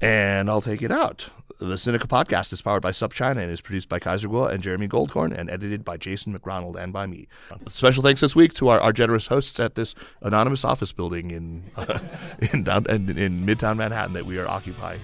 [0.00, 1.28] And I'll take it out.
[1.58, 4.88] The Sinica podcast is powered by SupChina and is produced by Kaiser Kuo and Jeremy
[4.88, 7.28] Goldkorn and edited by Jason McRonald and by me.
[7.68, 11.64] Special thanks this week to our, our generous hosts at this anonymous office building in
[11.76, 11.98] uh,
[12.52, 15.00] in, down, in, in Midtown Manhattan that we are occupying.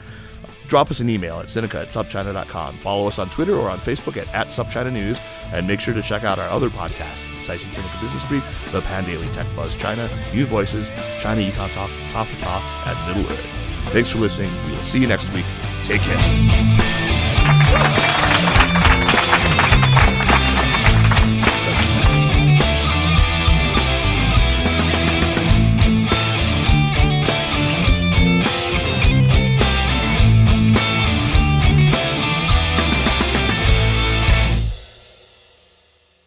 [0.69, 2.75] Drop us an email at Sinica at SupChina.com.
[2.77, 5.19] Follow us on Twitter or on Facebook at, at SupChina News.
[5.55, 9.31] And make sure to check out our other podcasts, Caixin Sinica Business Brief, the Pandaily
[9.33, 10.89] Tech Buzz China, New Voices,
[11.19, 13.62] China Econ Talk, Ta for Ta, and Middle Earth.
[13.91, 14.51] Thanks for listening.
[14.67, 15.45] We will see you next week.
[15.85, 16.19] Take care.